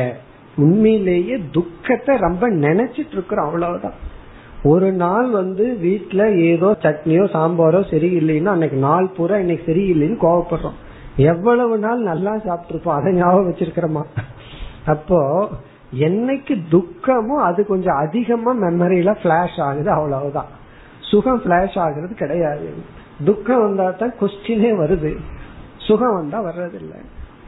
உண்மையிலேயே 0.64 1.36
துக்கத்தை 1.56 2.14
ரொம்ப 2.26 2.44
நினைச்சிட்டு 2.66 3.14
இருக்கிறோம் 3.16 3.46
அவ்வளவுதான். 3.46 3.96
ஒரு 4.62 4.88
நாள் 5.02 5.28
வந்து 5.30 5.64
வீட்டுல 5.82 6.22
ஏதோ 6.50 6.68
சட்னியோ 6.84 7.24
சாம்பாரோ 7.34 7.80
சரியில்லைன்னா 7.92 8.52
அன்னைக்கு 8.54 8.78
நாள் 8.88 9.14
பூரா 9.16 9.36
இன்னைக்கு 9.36 9.66
சரியில்லைன்னு 9.70 10.22
கோவப்படுறோம். 10.24 10.78
எவ்வளவு 11.18 11.78
நாள் 11.78 11.98
நல்லா 11.98 12.34
சாப்பிட்டுருப்போம் 12.34 12.98
அதை 13.00 13.12
ஞாபகம் 13.12 13.50
வச்சிருக்கிறோமா? 13.50 14.02
அப்போ 14.86 15.48
என்னைக்கு 15.94 16.54
துக்கமோ 16.70 17.36
அது 17.42 17.66
கொஞ்சம் 17.66 17.96
அதிகமா 17.96 18.52
மெமரியில 18.54 19.16
பிளாஷ் 19.22 19.60
ஆகுது 19.60 19.90
அவ்வளவுதான். 19.90 20.46
சுகம் 21.00 21.42
பிளாஷ் 21.42 21.78
ஆகுறது 21.84 22.14
கிடையாது. 22.14 22.74
துக்கம் 23.24 23.62
வந்தா 23.62 23.90
தான் 23.90 24.14
கொஸ்டினே 24.20 24.70
வருது. 24.82 25.16
சுகம் 25.76 26.14
வந்தா 26.14 26.42
வர்றதில்லை. 26.42 27.00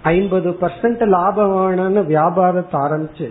ஐம்பது 0.03 0.51
பர்சன்ட் 0.51 1.07
லாபம் 1.07 1.55
வேணும்னு 1.57 2.07
வியாபாரத்தை 2.07 2.81
ஆரம்பிச்சு 2.81 3.29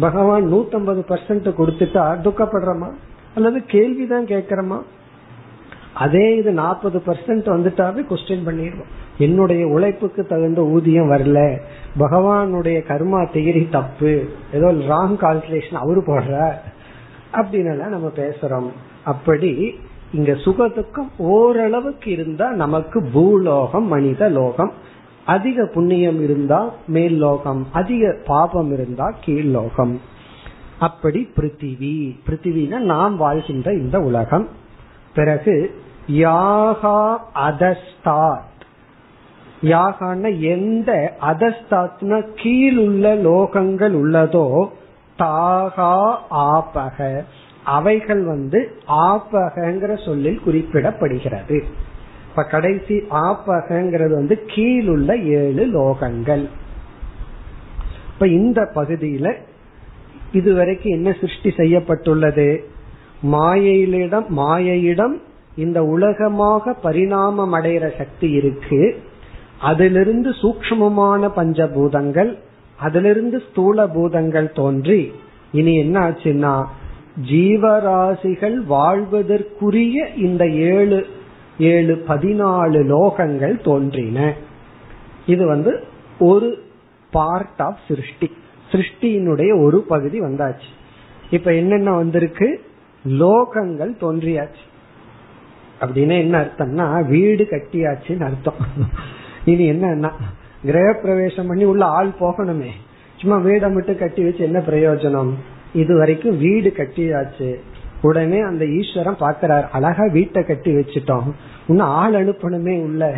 பகவான் 0.00 0.52
நூத்தம்பது 0.52 1.02
பர்சன்ட் 1.08 1.48
கொடுத்துட்டா 1.58 2.04
துக்கப்படுறோமா? 2.26 2.90
அல்லது 3.34 3.64
கேள்விதான் 3.66 4.24
கேட்கிறோமா? 4.24 4.82
அதே 5.94 6.36
இது 6.36 6.52
நாற்பது 6.52 7.02
பர்சன்ட் 7.06 7.46
வந்துட்டாவே 7.54 8.02
கொஸ்டின் 8.10 8.46
பண்ணிடுவோம். 8.48 8.92
என்னுடைய 9.20 9.66
உழைப்புக்கு 9.66 10.26
தகுந்த 10.26 10.62
ஊதியம் 10.62 11.10
வரல. 11.10 11.60
பகவானுடைய 11.98 12.84
கர்மா 12.88 13.28
திகிரி 13.32 13.68
தப்பு. 13.68 14.28
ஏதோ 14.52 14.66
ராங் 14.72 15.16
கால்குலேஷன் 15.20 15.74
அவரு 15.74 16.02
போடுற. 16.06 16.52
அப்படின்னு 17.32 17.86
நம்ம 17.86 18.12
பேசுறோம். 18.16 18.70
அப்படி 19.04 19.78
இங்க 20.12 20.32
சுகதுக்கம் 20.32 21.10
ஓரளவுக்கு 21.16 22.10
இருந்தா 22.10 22.50
நமக்கு 22.50 23.02
பூலோகம் 23.12 23.86
மனித 23.86 24.28
லோகம். 24.28 24.72
அதிக 25.24 25.66
புண்ணியம் 25.66 26.22
இருந்தா 26.22 26.74
மேல் 26.86 27.16
லோகம். 27.16 27.66
அதிக 27.72 28.16
பாபம் 28.24 28.72
இருந்தா 28.72 29.14
கீழ் 29.20 29.44
லோகம். 29.44 30.00
அப்படி 30.78 31.28
பிருத்திவி. 31.36 32.18
பிருத்திவினா 32.26 32.78
நாம் 32.78 33.16
வாழ்கின்ற 33.16 33.72
இந்த 33.72 34.00
உலகம். 34.00 34.48
பிறகு 35.14 35.74
யாகா 36.10 37.16
அதஸ்தா 37.34 38.40
யாகான 39.62 40.40
எந்த 40.40 41.16
அதஸ்தாத்னா 41.20 42.26
கீழுள்ள 42.34 43.14
லோகங்கள் 43.14 43.94
உள்ளதோ 43.94 44.68
தாகா 45.18 46.14
ஆபக. 46.30 47.24
அவைகள் 47.64 48.22
வந்து 48.22 48.72
ஆபகங்கிற 48.88 50.04
சொல்லில் 50.04 50.40
குறிப்பிடப்படுகிறது. 50.46 51.62
இப்ப 52.30 52.42
கடைசி 52.42 53.02
ஆபகங்கிறது 53.10 54.10
வந்து 54.10 54.42
கீழுள்ள 54.46 55.22
ஏழு 55.22 55.66
லோகங்கள். 55.66 56.48
இப்ப 58.12 58.26
இந்த 58.26 58.70
பகுதியில 58.74 59.34
இதுவரைக்கும் 60.32 60.92
என்ன 60.92 61.16
சிருஷ்டி 61.20 61.50
செய்யப்பட்டுள்ளது? 61.56 62.68
மாயையிடம் 63.32 64.26
மாயையிடம் 64.36 65.20
இந்த 65.56 65.84
உலகமாக 65.84 66.72
பரிணாமம் 66.72 67.54
அடைகிற 67.54 67.98
சக்தி 67.98 68.30
இருக்கு. 68.30 69.02
அதிலிருந்து 69.60 70.30
சூக்மமான 70.30 71.30
பஞ்சபூதங்கள் 71.36 72.38
அதிலிருந்து 72.78 73.42
ஸ்தூல 73.50 73.86
பூதங்கள் 73.86 74.52
தோன்றி 74.52 75.12
இனி 75.52 75.74
என்ன 75.74 76.10
ஆச்சுன்னா 76.10 76.64
ஜீவராசிகள் 77.30 78.54
வாழ்வதற்குரிய 78.54 80.08
இந்த 80.16 80.48
ஏழு 80.48 81.06
ஏழு 81.58 82.04
பதினாலு 82.08 82.78
லோகங்கள் 82.84 83.62
தோன்றின. 83.62 84.34
இது 85.26 85.46
வந்து 85.46 85.84
ஒரு 86.18 86.62
பார்ட் 87.10 87.60
ஆஃப் 87.60 87.78
சிருஷ்டி. 87.88 88.32
சிருஷ்டியினுடைய 88.72 89.62
ஒரு 89.62 89.80
பகுதி 89.80 90.20
வந்தாச்சு. 90.20 90.68
இப்ப 91.30 91.54
என்னென்ன 91.54 91.92
வந்திருக்கு? 91.92 92.60
லோகங்கள் 93.08 93.96
தோன்றியாச்சு. 94.00 94.64
அப்படின்னு 95.80 96.18
என்ன 96.18 96.40
அர்த்தம்னா 96.40 97.08
வீடு 97.08 97.46
கட்டியாச்சுன்னு 97.50 98.22
அர்த்தம். 98.22 98.54
இனி 99.44 99.70
என்னன்னா 99.70 100.10
கிரக 100.64 101.00
பிரவேசம் 101.00 101.46
பண்ணி 101.46 101.64
உள்ள 101.64 101.84
ஆள் 101.84 102.10
போகணுமே. 102.20 102.70
சும்மா 103.16 103.36
வீடை 103.36 103.72
மட்டும் 103.72 103.98
கட்டி 103.98 104.22
வச்சு 104.22 104.44
என்ன 104.44 104.58
பிரயோஜனம்? 104.58 105.30
இது 105.72 105.96
வரைக்கும் 105.96 106.38
வீடு 106.38 106.72
கட்டியாச்சு. 106.76 107.54
உடனே 108.02 108.40
அந்த 108.40 108.66
ஈஸ்வரன் 108.66 109.16
பாக்கிறார் 109.16 109.70
அழகா 109.70 110.04
வீட்டை 110.12 110.44
கட்டி 110.44 110.74
வச்சுட்டோம். 110.74 111.32
இன்னும் 111.68 111.86
ஆள் 111.86 112.12
அனுப்பணுமே 112.12 112.82
உள்ள. 112.82 113.16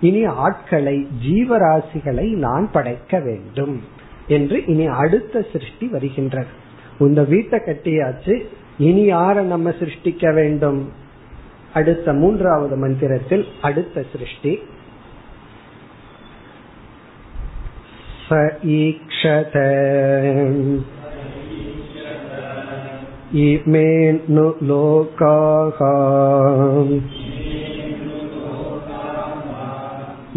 இனி 0.00 0.24
ஆட்களை 0.24 1.06
ஜீவராசிகளை 1.26 2.36
நான் 2.36 2.68
படைக்க 2.72 3.18
வேண்டும் 3.18 3.82
என்று 4.28 4.64
இனி 4.66 4.86
அடுத்த 4.86 5.44
சிருஷ்டி 5.52 5.86
வருகின்றது. 5.86 6.46
இந்த 6.98 7.22
வீட்டை 7.22 7.58
கட்டியாச்சு 7.58 8.46
இனி 8.78 9.12
யார 9.12 9.42
நம்ம 9.42 9.70
சிருஷ்டிக்க 9.70 10.34
வேண்டும்? 10.34 10.92
அடுத்த 11.74 12.12
மூன்றாவது 12.12 12.76
மந்திரத்தில் 12.76 13.46
அடுத்த 13.62 14.04
சிருஷ்டி. 14.12 14.60
स 18.26 18.36
ईक्षत 18.74 19.56
इमे 23.42 23.90
नु 24.34 24.44
लोकाः 24.68 25.80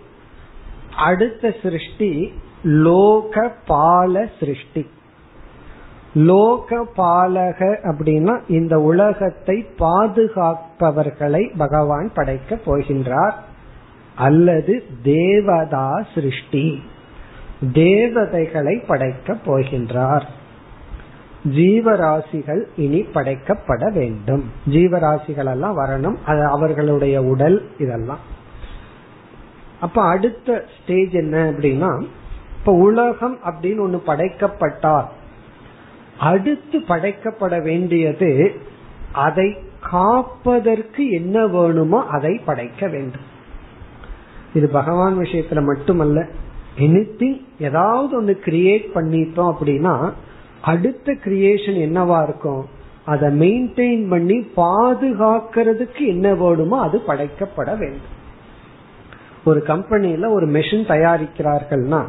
அடுத்த 0.95 1.53
சிருஷ்டி 1.61 2.33
லோக 2.63 3.51
பால 3.65 4.27
சிருஷ்டி. 4.39 4.87
லோக 6.13 6.85
பாலக 6.97 7.75
அப்படின்னா 7.83 8.39
இந்த 8.47 8.79
உலகத்தை 8.79 9.65
பாதுகாப்பவர்களை 9.79 11.51
பகவான் 11.57 12.11
படைக்க 12.13 12.59
போகின்றார். 12.65 13.33
அல்லது 14.15 14.85
தேவதா 15.03 16.05
சிருஷ்டி. 16.13 16.83
தேவதைகளை 17.73 18.83
படைக்க 18.87 19.33
போகின்றார். 19.33 20.25
ஜீவராசிகள் 21.55 22.61
இனி 22.75 23.01
படைக்கப்பட 23.01 23.91
வேண்டும். 23.91 24.51
ஜீவராசிகள் 24.69 25.45
எல்லாம் 25.45 25.77
வரணும். 25.77 26.15
அது 26.25 26.45
அவர்களுடைய 26.45 27.21
உடல் 27.21 27.69
இதெல்லாம். 27.77 28.19
அப்ப 29.79 30.03
அடுத்த 30.03 30.65
ஸ்டேஜ் 30.83 31.11
என்ன 31.11 31.51
அப்படின்னா 31.51 32.05
இப்ப 32.59 32.73
உலகம் 32.73 33.37
அப்படின்னு 33.45 33.79
ஒண்ணு 33.79 33.99
படைக்கப்பட்டால் 34.07 35.05
அடுத்து 36.19 36.79
படைக்கப்பட 36.79 37.61
வேண்டியது 37.61 38.55
அதை 39.11 39.57
காப்பதற்கு 39.89 41.09
என்ன 41.09 41.47
வேணுமோ 41.47 42.05
அதை 42.05 42.41
படைக்க 42.45 42.87
வேண்டும். 42.87 43.39
இது 44.53 44.69
பகவான் 44.69 45.17
விஷயத்துல 45.17 45.65
மட்டுமல்ல 45.65 46.27
எனிதிங் 46.79 47.41
ஏதாவது 47.59 48.23
ஒண்ணு 48.23 48.25
கிரியேட் 48.25 48.85
பண்ணிட்டோம் 48.95 49.53
அப்படின்னா 49.53 50.11
அடுத்த 50.61 51.13
கிரியேஷன் 51.13 51.77
என்னவா 51.87 52.23
இருக்கும்? 52.23 52.65
அதை 53.05 53.29
மெயின்டைன் 53.39 54.09
பண்ணி 54.09 54.37
பாதுகாக்கிறதுக்கு 54.55 55.99
என்ன 55.99 56.33
வேணுமோ 56.33 56.81
அது 56.81 57.01
படைக்கப்பட 57.07 57.69
வேண்டும். 57.77 58.19
ஒரு 59.45 59.63
கம்பெனியில 59.67 60.31
ஒரு 60.31 60.47
மெஷின் 60.47 60.85
தயாரிக்கிறார்கள்னா 60.93 62.01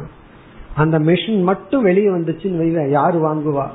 அந்த 0.75 0.99
மெஷின் 0.99 1.43
மட்டும் 1.43 1.83
வெளியே 1.83 2.07
வந்துச்சுன்னு 2.07 2.89
யாரு 2.89 3.17
வாங்குவா? 3.27 3.67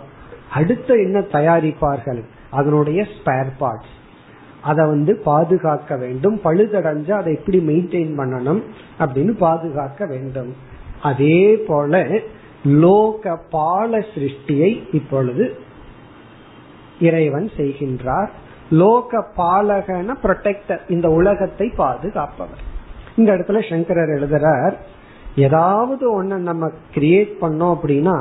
அடுத்த 0.50 0.94
என்ன 0.94 1.18
தயாரிப்பார்கள்? 1.18 2.20
அதனுடைய 2.50 3.06
ஸ்பேர் 3.14 3.50
பார்ட்ஸ் 3.60 3.96
அதை 4.70 4.82
வந்து 4.92 5.12
பாதுகாக்க 5.28 5.96
வேண்டும். 6.02 6.36
பழுதடைஞ்சு 6.44 7.12
அதை 7.20 7.30
எப்படி 7.34 7.58
மெயின்டைன் 7.70 8.12
பண்ணணும் 8.20 8.62
அப்படின்னு 8.98 9.32
பாதுகாக்க 9.44 10.06
வேண்டும். 10.12 10.50
அதே 11.02 11.40
போல 11.68 12.02
லோக 12.84 13.34
பால 13.50 13.98
சிருஷ்டியை 14.12 14.70
இப்பொழுது 14.92 15.44
இறைவன் 17.00 17.48
செய்கின்றார். 17.56 18.30
லோக 18.70 19.20
பாலகன 19.36 20.16
ப்ரொடெக்டர் 20.22 20.82
இந்த 20.88 21.08
உலகத்தை 21.18 21.66
பாதுகாப்பவர். 21.76 22.62
இந்த 23.16 23.30
இடத்துல 23.32 23.60
சங்கரர் 23.70 24.14
எழுதுறார் 24.16 24.74
ஏதாவது 25.36 26.04
ஒண்ணு 26.16 26.36
நம்ம 26.50 26.66
கிரியேட் 26.94 27.32
பண்ணோம் 27.42 27.74
அப்படின்னா 27.76 28.16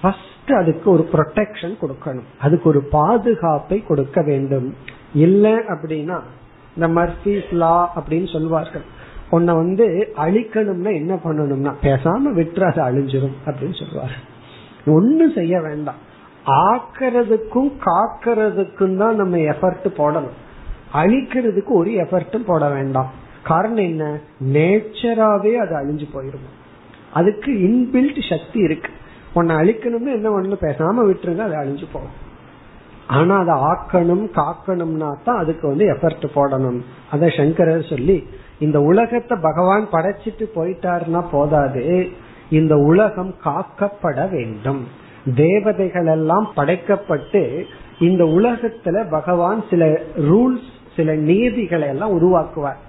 ஃபர்ஸ்ட் 0.00 0.52
அதுக்கு 0.60 0.86
ஒரு 0.90 1.04
ப்ரொடெக்ஷன் 1.12 1.74
கொடுக்கணும். 1.82 2.28
அதுக்கு 2.44 2.66
ஒரு 2.68 2.80
பாதுகாப்பை 2.96 3.78
கொடுக்க 3.88 4.22
வேண்டும். 4.22 4.68
இல்ல 5.14 5.58
அப்படின்னா 5.58 6.20
இந்த 6.76 6.88
மர்பிஸ் 7.00 7.52
லா 7.52 7.92
அப்படின்னு 7.96 8.32
சொல்வார்கள். 8.32 8.82
உன்னை 9.30 9.54
வந்து 9.54 10.12
அழிக்கணும்னா 10.16 10.94
என்ன 10.94 11.14
பண்ணணும்னா 11.14 11.72
பேசாம 11.82 12.32
விட்டுற 12.36 12.76
அது 12.76 12.82
அழிஞ்சிரும் 12.82 13.36
அப்படின்னு 13.46 13.76
சொல்லுவாரு 13.78 14.18
ஒன்னும் 14.86 15.32
செய்ய 15.32 15.60
வேண்டாம். 15.60 16.06
ஆக்கிறதுக்கும் 16.46 17.72
காக்கிறதுக்கும் 17.86 18.96
தான் 18.96 19.16
நம்ம 19.16 19.36
எஃபர்ட் 19.36 19.88
போடணும். 19.96 20.36
அழிக்கிறதுக்கு 20.92 21.68
ஒரு 21.68 21.90
எஃபர்ட்டும் 21.90 22.46
போட 22.46 22.68
வேண்டாம். 22.68 23.10
காரணம் 23.42 23.76
என்ன? 23.76 24.20
நேச்சராவே 24.52 25.54
அது 25.54 25.74
அழிஞ்சு 25.80 26.06
போயிடும் 26.14 26.46
அதுக்கு 27.12 27.52
இன்பில்ட் 27.52 28.28
சக்தி 28.28 28.60
இருக்கு. 28.60 28.90
உன்னை 29.34 29.56
அழிக்கணும்னு 29.56 30.12
என்ன 30.12 30.40
ஒண்ணு 30.40 30.56
பேசாம 30.60 31.04
விட்டுருங்க 31.08 31.38
அது 31.38 31.56
அழிஞ்சு 31.56 31.84
போகும். 31.92 32.26
ஆனா 33.08 33.38
அதை 33.38 33.54
ஆக்கணும் 33.54 34.26
காக்கணும்னா 34.38 35.10
தான் 35.24 35.38
அதுக்கு 35.38 35.68
வந்து 35.68 35.84
எஃபர்ட் 35.92 36.26
போடணும். 36.34 36.80
அத 37.10 37.28
சங்கரர் 37.28 37.82
சொல்லி 37.82 38.26
இந்த 38.58 38.80
உலகத்தை 38.80 39.38
பகவான் 39.42 39.86
படைச்சிட்டு 39.92 40.44
போயிட்டாருன்னா 40.54 41.24
போதாது. 41.30 42.08
இந்த 42.50 42.76
உலகம் 42.76 43.34
காக்கப்பட 43.44 44.30
வேண்டும். 44.30 44.88
தேவதைகள் 45.34 46.06
எல்லாம் 46.06 46.48
படைக்கப்பட்டு 46.54 47.64
இந்த 47.98 48.24
உலகத்துல 48.24 49.10
பகவான் 49.10 49.64
சில 49.70 50.00
ரூல்ஸ் 50.16 50.68
சில 50.96 51.14
நீதிகளை 51.14 51.88
எல்லாம் 51.88 52.14
உருவாக்குவார். 52.18 52.80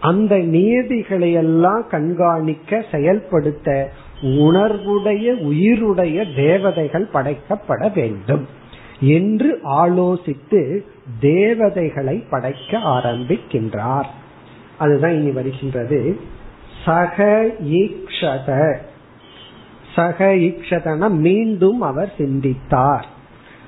அந்த 0.00 0.36
நியதிகளை 0.36 1.32
எல்லாம் 1.32 1.84
கண்காணிக்க 1.90 2.84
செயல்படுத்த 2.92 3.90
உணர்வுடைய 4.22 5.26
உயிருடைய 5.50 6.34
தேவதைகள் 6.36 7.08
படைக்கப்பட 7.12 7.94
வேண்டும். 7.94 8.58
என்று 9.00 9.60
ஆலோசித்து 9.64 10.80
தேவதைகளை 11.20 12.24
படைக்க 12.30 12.78
ஆரம்பிக்கின்றார். 12.78 14.04
அதுதான் 14.78 15.12
இனி 15.12 15.30
வருகின்றது. 15.30 16.20
சக 16.84 17.46
ஈக்ஷத. 17.64 18.76
சக 19.94 20.24
ஈக்ஷதன 20.24 21.10
மீண்டும் 21.10 21.80
அவர் 21.80 22.12
சிந்தித்தார். 22.18 23.06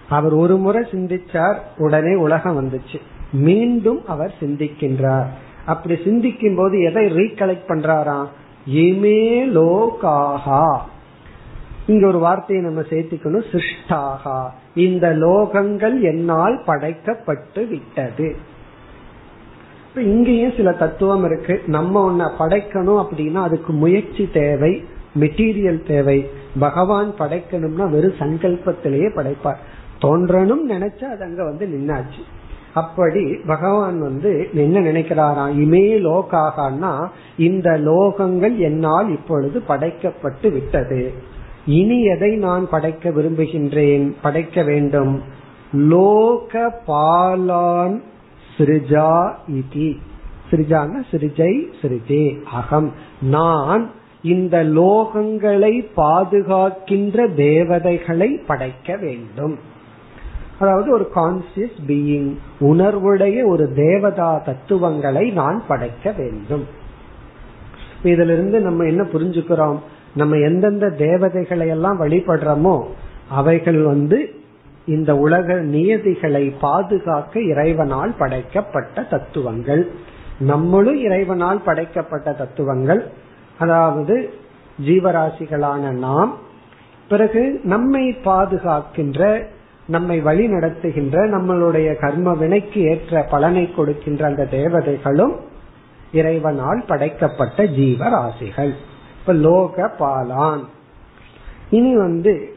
அவர் 0.09 0.33
ஒரு 0.33 0.57
முறை 0.57 0.89
சிந்திச்சார் 0.91 1.59
உடனே 1.77 2.15
உலகம் 2.15 2.69
வந்துச்சு. 2.69 3.01
மீண்டும் 3.33 4.07
அவர் 4.07 4.35
சிந்திக்கின்றார். 4.41 5.27
அப்படி 5.67 6.01
சிந்திக்கும் 6.05 6.55
போது 6.55 6.81
எதை 6.81 7.07
ரீகலெக்ட் 7.07 7.65
பண்றாராம்? 7.69 8.27
இமே 8.71 9.45
லோகாகா 9.49 10.79
இங்க 11.87 12.07
ஒரு 12.07 12.19
வார்த்தையை 12.19 12.65
நம்ம 12.65 12.81
சேர்த்துக்கணும். 12.81 13.45
சிருஷ்டாகா 13.53 14.49
இந்த 14.75 15.09
லோகங்கள் 15.09 16.01
என்னால் 16.01 16.63
படைக்கப்பட்டு 16.67 17.69
விட்டது. 17.69 18.37
இப்ப 19.89 20.03
இங்கேயும் 20.03 20.53
சில 20.57 20.73
தத்துவம் 20.73 21.25
இருக்கு. 21.25 21.63
நம்ம 21.67 22.13
ஒன்ன 22.13 22.43
படைக்கணும் 22.43 23.05
அப்படின்னா 23.05 23.35
அதுக்கு 23.35 23.73
முயற்சி 23.73 24.31
தேவை 24.33 24.85
மெட்டீரியல் 25.21 25.87
தேவை. 25.87 26.31
பகவான் 26.59 27.15
படைக்கணும்னா 27.19 27.91
வெறும் 27.91 28.19
சங்கல்பத்திலேயே 28.19 29.15
படைப்பார். 29.15 29.59
தோன்றணும் 30.03 30.65
நினைச்சா 30.69 31.05
அது 31.05 31.25
அங்க 31.25 31.45
வந்து 31.45 31.67
நின்னாச்சு. 31.67 32.23
அப்படி 32.75 33.37
பகவான் 33.47 34.01
வந்து 34.01 34.49
என்ன 34.55 34.81
நினைக்கிறாராம் 34.81 35.53
இமே 35.53 35.85
லோகாகனா 35.99 37.09
இந்த 37.37 37.71
லோகங்கள் 37.71 38.57
என்னால் 38.57 39.11
இப்பொழுது 39.11 39.63
படைக்கப்பட்டு 39.69 40.53
விட்டது. 40.53 41.13
இனி 41.67 42.05
எதை 42.05 42.37
நான் 42.37 42.69
படைக்க 42.69 43.11
விரும்புகின்றேன்? 43.11 44.15
படைக்க 44.23 44.63
வேண்டும். 44.63 45.23
லோக 45.73 46.81
பாலான் 46.87 48.01
சிருஜா 48.57 49.35
இதி. 49.53 49.97
சிருஜான 50.51 50.91
சிருஜை 51.11 51.67
சிருஜே 51.83 52.43
அகம். 52.43 52.93
நான் 53.23 53.91
இந்த 54.23 54.65
லோகங்களை 54.65 55.87
பாதுகாக்கின்ற 55.97 57.35
தேவதைகளை 57.35 58.41
படைக்க 58.47 58.97
வேண்டும். 58.97 59.59
அதாவது 60.59 60.93
ஒரு 60.93 61.11
கான்சியஸ் 61.15 61.79
பீயிங் 61.87 62.37
உணர்வுடைய 62.61 63.47
ஒரு 63.47 63.73
தேவதா 63.73 64.39
தத்துவங்களை 64.39 65.31
நான் 65.31 65.63
படைக்க 65.69 66.15
வேண்டும். 66.17 66.67
இதிலிருந்து 68.03 68.61
நம்ம 68.61 68.85
என்ன 68.85 69.03
புரிஞ்சுக்கிறோம்? 69.03 69.79
நம்ம 70.15 70.37
எந்தெந்த 70.37 70.91
தேவதைகளை 70.91 71.69
எல்லாம் 71.69 72.01
வழிபடுறோமோ 72.01 72.85
அவைகள் 73.29 73.83
வந்து 73.83 74.35
இந்த 74.87 75.17
உலக 75.17 75.55
நியதிகளை 75.55 76.55
பாதுகாக்க 76.61 77.41
இறைவனால் 77.41 78.15
படைக்கப்பட்ட 78.19 79.03
தத்துவங்கள். 79.03 79.91
நம்மளும் 80.39 81.01
இறைவனால் 81.01 81.61
படைக்கப்பட்ட 81.61 82.33
தத்துவங்கள். 82.33 83.11
அதாவது 83.59 84.31
ஜீவராசிகளான 84.87 85.91
நாம் 85.91 86.37
பிறகு 87.09 87.61
நம்மை 87.65 88.05
பாதுகாக்கின்ற 88.25 89.47
நம்மை 89.87 90.21
வழி 90.21 90.47
நடத்துகின்ற 90.47 91.27
நம்மளுடைய 91.27 92.01
கர்ம 92.01 92.35
வினைக்கு 92.35 92.81
ஏற்ற 92.81 93.27
பலனை 93.31 93.75
கொடுக்கின்ற 93.75 94.27
அந்த 94.27 94.45
தேவதைகளும் 94.51 95.35
இறைவனால் 96.13 96.85
படைக்கப்பட்ட 96.87 97.65
ஜீவராசிகள். 97.65 98.75
இப்ப 99.23 99.33
லோக 99.33 99.91
பாலான். 99.99 100.65
இனி 101.71 101.97
வந்து 101.97 102.55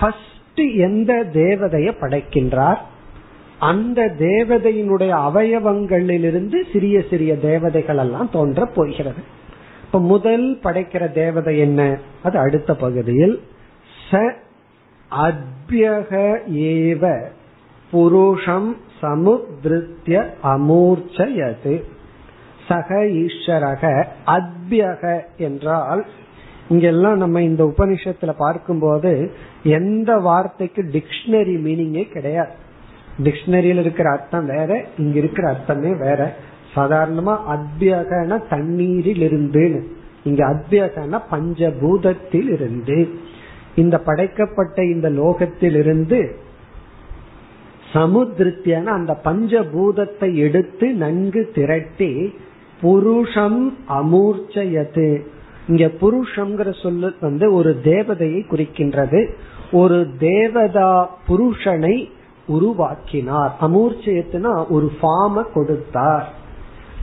ஃபர்ஸ்ட் 0.00 0.60
எந்த 0.76 1.24
தேவதைய 1.32 1.92
படைக்கின்றார்? 2.00 2.78
அந்த 3.58 4.14
தேவதையினுடைய 4.18 5.12
அவயவங்களிலிருந்து 5.28 6.72
சிறிய 6.72 7.02
சிறிய 7.10 7.38
தேவதைகள் 7.38 7.96
எல்லாம் 7.96 8.30
தோன்ற 8.30 8.66
போகிறது. 8.66 9.22
இப்ப 9.84 10.00
முதல் 10.00 10.58
படைக்கிற 10.62 11.12
தேவதை 11.12 11.58
என்ன? 11.58 11.98
அது 12.22 12.38
அடுத்த 12.38 12.74
பகுதியில் 12.74 13.42
ச 14.10 14.32
அத்யக 15.10 16.38
ஏவ 16.70 17.22
புருஷம் 17.92 18.76
சமுத்ருத்திய 19.02 20.30
அமூர்ச்சயது 20.44 21.82
சக 22.68 22.88
ஈஸ்வரக 23.22 24.06
அத்யக 24.26 25.02
என்றால் 25.38 26.04
இங்கெல்லாம் 26.68 27.16
நம்ம 27.16 27.42
இந்த 27.42 27.62
உபனிஷத்துல 27.64 28.32
பார்க்கும்போது 28.36 29.30
எந்த 29.62 30.16
வார்த்தைக்கு 30.18 30.82
டிக்ஷனரி 30.82 31.56
மீனிங்கே 31.66 32.04
கிடையாது. 32.08 32.54
டிக்ஷனரியில் 33.22 33.80
இருக்கிற 33.80 34.10
அர்த்தம் 34.10 34.46
வேற 34.46 34.84
இங்க 34.98 35.18
இருக்கிற 35.18 35.48
அர்த்தமே 35.48 35.92
வேற. 35.94 36.20
சாதாரணமா 36.76 37.34
அத்யகன 37.54 38.38
தண்ணீரில் 38.48 39.20
இருந்து 39.20 39.64
இங்க 40.24 40.42
அத்யகன 40.46 41.20
பஞ்சபூதத்தில் 41.30 42.50
இருந்து 42.52 43.08
இந்த 43.74 43.96
படைக்கப்பட்ட 43.98 44.84
இந்த 44.84 45.08
லோகத்திலிருந்து 45.10 46.18
சமுத்திரத்தியான 47.92 48.84
அந்த 48.84 49.12
பஞ்சபூதத்தை 49.24 50.34
எடுத்து 50.34 50.86
நன்கு 50.94 51.50
திரட்டி 51.54 52.34
புருஷம் 52.84 53.72
அமூர்ச்சயது 53.88 55.20
இங்க 55.68 55.90
புருஷம்ங்கிற 56.00 56.82
சொல்லு 56.82 57.14
வந்து 57.20 57.52
ஒரு 57.52 57.80
தேவதையை 57.84 58.42
குறிக்கின்றது. 58.50 59.30
ஒரு 59.72 60.06
தேவதா 60.18 61.18
புருஷனை 61.28 62.08
உருவாக்கினார். 62.46 63.56
அமூர்ச்சயத்துனா 63.60 64.68
ஒரு 64.68 64.92
ஃபார்ம 65.02 65.44
கொடுத்தார். 65.52 66.32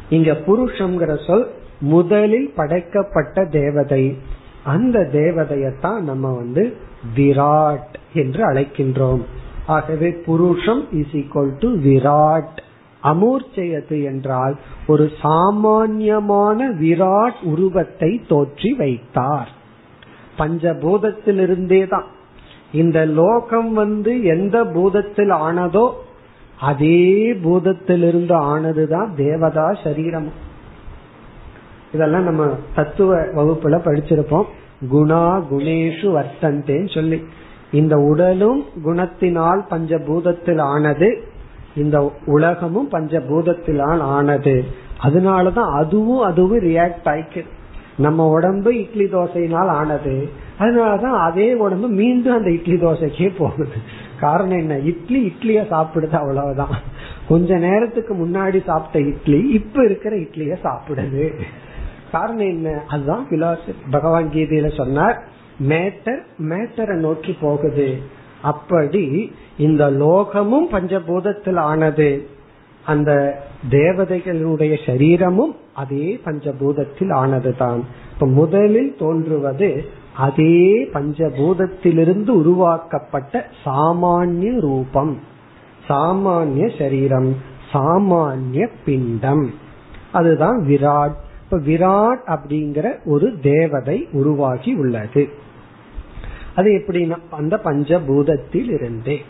இங்க 0.10 0.32
புருஷம்ங்கிற 0.32 1.26
சொல் 1.28 1.52
முதலில் 1.80 2.54
படைக்கப்பட்ட 2.56 3.46
தேவதை. 3.46 4.18
அந்த 4.64 5.00
தேவதையத்தான் 5.00 6.00
நம்ம 6.00 6.32
வந்து 6.32 6.74
விராட் 7.16 7.94
என்று 8.14 8.50
அழைக்கின்றோம். 8.50 9.22
ஆகவே 9.66 10.10
புருஷம் 10.26 10.84
இஸ் 10.92 11.16
ஈக்வல் 11.16 11.58
டு 11.60 11.70
விராட். 11.78 12.58
அமூர்ச்சயது 13.04 13.98
என்றால் 14.04 14.56
ஒரு 14.88 15.06
சாமான்யமான 15.22 16.70
விராட் 16.82 17.40
உருவத்தை 17.44 18.12
தோற்றி 18.28 18.72
வைத்தார். 18.76 19.52
பஞ்சபூதத்திலிருந்தே 20.38 21.82
தான் 21.88 22.08
இந்த 22.72 23.00
லோகம் 23.06 23.74
வந்து 23.74 24.12
எந்த 24.24 24.58
பூதத்தில் 24.76 25.34
ஆனதோ 25.48 25.86
அதே 26.60 27.34
பூதத்திலிருந்து 27.44 28.36
ஆனதுதான் 28.54 29.10
தேவதா 29.16 29.68
சரீரம். 29.84 30.30
இதெல்லாம் 31.92 32.24
நம்ம 32.24 32.44
தத்துவ 32.76 33.16
வகுப்புல 33.38 33.78
படிச்சிருப்போம். 33.88 34.48
குணா 34.92 35.26
குணேஷு 35.52 36.08
வர்த்தந்தேன்னு 36.18 36.94
சொல்லி. 36.94 37.20
இந்த 37.72 37.96
உடலும் 37.98 38.62
குணத்தினால் 38.86 39.62
பஞ்சபூதத்தில் 39.70 40.62
ஆனது 40.74 41.10
இந்த 41.76 42.12
உலகமும் 42.26 42.92
பஞ்சபூதத்தினால் 42.92 44.00
ஆனது. 44.00 44.66
அதனாலதான் 45.04 45.74
அதுவும் 45.74 46.22
அதுவும் 46.22 46.60
ரியாக்ட் 46.60 47.06
ஆயிக்கு 47.06 47.46
நம்ம 47.98 48.30
உடம்பு 48.30 48.80
இட்லி 48.80 49.04
தோசையினால் 49.04 49.68
ஆனது. 49.68 50.30
அதனாலதான் 50.60 51.20
அதே 51.20 51.54
உடம்பு 51.54 51.88
மீண்டும் 51.88 52.38
அந்த 52.38 52.52
இட்லி 52.52 52.76
தோசைக்கே 52.76 53.36
போகுது. 53.38 53.72
காரணம் 54.20 54.58
என்ன? 54.58 54.78
இட்லி 54.78 55.26
இட்லிய 55.26 55.60
சாப்பிடுது 55.60 56.12
அவ்வளவுதான். 56.12 56.78
கொஞ்ச 57.28 57.58
நேரத்துக்கு 57.58 58.16
முன்னாடி 58.16 58.64
சாப்பிட்ட 58.64 59.08
இட்லி 59.08 59.50
இப்ப 59.50 59.84
இருக்கிற 59.84 60.16
இட்லிய 60.16 60.56
சாப்பிடுது. 60.64 61.42
காரணம் 62.12 62.48
என்ன? 62.48 62.84
அதுதான் 62.88 63.28
பிலாசபி 63.30 63.74
பகவான் 63.92 64.30
கீதையில 64.30 64.76
சொன்னார் 64.76 65.24
மேட்டர் 65.70 66.20
மேட்டரை 66.38 66.96
நோக்கி 66.96 67.38
போகுது. 67.42 67.98
அப்படி 68.42 69.32
இந்த 69.58 69.92
லோகமும் 69.92 70.68
பஞ்சபூதத்தில் 70.72 71.56
ஆனது 71.56 72.28
அந்த 72.86 73.40
தேவதைகளுடைய 73.70 74.86
சரீரமும் 74.86 75.56
அதே 75.74 76.22
பஞ்சபூதத்தில் 76.26 77.14
ஆனதுதான். 77.14 77.80
இப்ப 78.14 78.26
முதலில் 78.26 78.96
தோன்றுவது 79.00 79.86
அதே 80.16 80.86
பஞ்சபூதத்திலிருந்து 80.86 82.30
உருவாக்கப்பட்ட 82.30 83.46
சாமானிய 83.66 84.60
ரூபம் 84.60 85.20
சாமானிய 85.90 86.78
சரீரம் 86.78 87.36
சாமானிய 87.74 88.70
பிண்டம். 88.86 89.54
அதுதான் 90.12 90.66
விராட். 90.68 91.16
இப்ப 91.44 91.58
விராட் 91.58 92.20
அப்படிங்கிற 92.28 92.90
ஒரு 93.06 93.40
தேவதை 93.42 94.08
உருவாகி 94.12 94.74
உள்ளது. 94.74 95.30
அது 96.56 96.72
எப்படின்னா 96.72 97.18
அந்த 97.32 97.60
பஞ்சபூதத்தில் 97.64 98.64
இருந்தே 98.72 99.22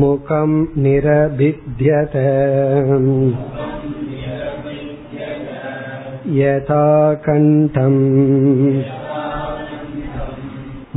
मुखं 0.00 0.52
निरभिद्यत 0.82 2.14
यथा 6.38 6.86
कण्ठम् 7.26 7.98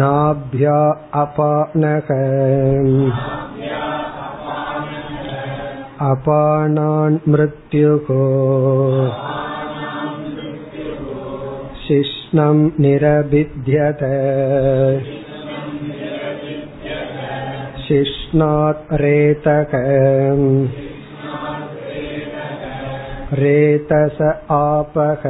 नाभ्या 0.00 0.76
अपानः 1.22 2.10
अपानान् 6.10 7.18
मृत्युः 7.34 8.10
शिष्णं 12.28 12.58
निरभिद्यत 12.78 14.00
शिष्णात् 17.86 18.92
रेतः 18.94 19.72
रेतस 23.34 24.18
आपः 24.54 25.22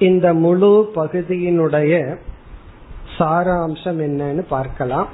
இந்த 0.00 0.28
முழு 0.34 0.70
பகுதியினுடைய 0.94 1.92
சாராம்சம் 3.18 4.00
என்னன்னு 4.00 4.42
பார்க்கலாம் 4.48 5.10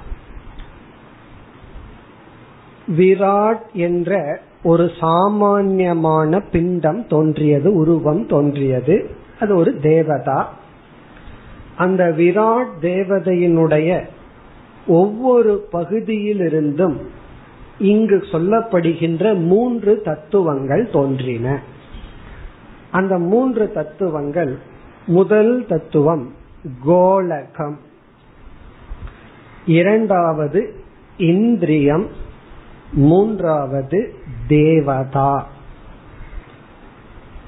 விராட் 2.88 3.64
என்ற 3.80 4.12
ஒரு 4.63 4.91
சாமான்யமான 4.99 6.39
பிண்டம் 6.39 7.07
தோன்றியது 7.07 7.73
உருவம் 7.73 8.27
தோன்றியது. 8.27 9.09
அது 9.39 9.55
ஒரு 9.55 9.79
தேவதா. 9.79 10.53
அந்த 11.77 12.13
விராட் 12.17 12.65
தேவதையினுடைய 12.81 14.05
ஒவ்வொரு 14.87 15.67
பகுதியிலிருந்தும் 15.73 16.95
இங்கு 17.79 18.23
சொல்லப்படுகின்ற 18.31 19.45
மூன்று 19.45 20.01
தத்துவங்கள் 20.01 20.89
தோன்றின. 20.89 21.61
அந்த 22.91 23.17
மூன்று 23.17 23.71
தத்துவங்கள் 23.71 24.57
முதல் 25.07 25.65
தத்துவம் 25.67 26.33
கோலகம். 26.85 27.75
இரண்டாவது 29.65 30.75
இந்திரியம். 31.17 32.07
மூன்றாவது 32.93 34.13
தேவதா. 34.47 35.47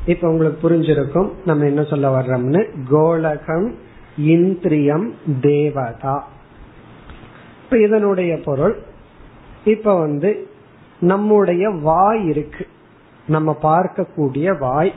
இப்ப 0.05 0.29
உங்களுக்கு 0.29 0.69
புரிஞ்சிருக்கும் 0.69 1.31
நம்ம 1.45 1.65
என்ன 1.65 1.83
சொல்ல 1.83 2.19
வர்றோம்னு? 2.19 2.67
கோலகம் 2.89 3.73
இந்திரியம் 4.17 5.13
தேவதா. 5.41 6.27
இப்ப 7.63 7.79
இதனுடைய 7.79 8.37
பொருள் 8.45 8.79
இப்ப 9.65 9.99
வந்து 9.99 10.47
நம்முடைய 10.99 11.69
வாய் 11.69 12.27
இருக்கு. 12.27 12.67
நம்ம 13.27 13.57
பார்க்கக்கூடிய 13.61 14.57
வாய். 14.57 14.93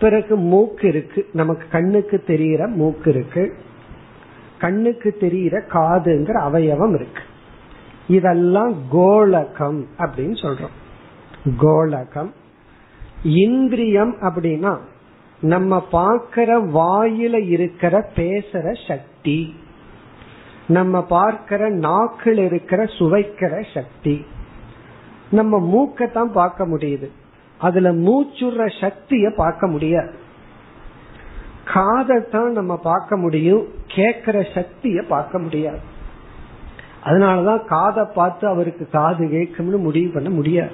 பிறகு 0.00 0.36
மூக்கு 0.36 0.88
இருக்கு. 0.88 1.28
நமக்கு 1.32 1.66
கண்ணுக்கு 1.70 2.24
தெரிகிற 2.26 2.66
மூக்கு 2.66 3.10
இருக்கு. 3.10 3.54
கண்ணுக்கு 4.58 5.16
தெரிகிற 5.20 5.64
காதுங்கிற 5.72 6.32
அவயவம் 6.32 6.94
இருக்கு. 6.94 7.22
இதெல்லாம் 8.08 8.74
கோலகம் 8.92 9.86
அப்படின்னு 9.98 10.36
சொல்றோம். 10.42 10.82
கோலகம் 11.58 12.30
இந்திரியம் 13.22 14.16
அப்படின்னா 14.20 14.78
நம்ம 15.40 15.80
பார்க்கிற 15.80 16.64
வாயில 16.64 17.46
இருக்கிற 17.46 18.10
பேசுற 18.16 18.86
சக்தி. 18.86 19.54
நம்ம 20.66 21.02
பார்க்கிற 21.02 21.68
நாக்கில் 21.68 22.38
இருக்கிற 22.38 22.84
சுவைக்கிற 22.84 23.64
சக்தி. 23.74 24.26
நம்ம 25.30 25.58
மூக்கத்தான் 25.60 26.32
பார்க்க 26.32 26.66
முடியுது. 26.66 27.08
அதுல 27.58 27.92
மூச்சுற 27.92 28.70
சக்திய 28.80 29.34
பார்க்க 29.36 29.66
முடியாது. 29.66 30.14
காதைத்தான் 31.74 32.50
நம்ம 32.50 32.76
பார்க்க 32.76 33.16
முடியும் 33.16 33.66
கேட்கிற 33.86 34.40
சக்திய 34.40 35.02
பார்க்க 35.02 35.38
முடியாது. 35.38 35.80
அதனாலதான் 37.04 37.64
காதை 37.64 38.04
பார்த்து 38.14 38.46
அவருக்கு 38.46 38.88
காது 38.92 39.26
கேட்கும்னு 39.26 39.78
முடிவு 39.78 40.12
பண்ண 40.12 40.30
முடியாது. 40.30 40.72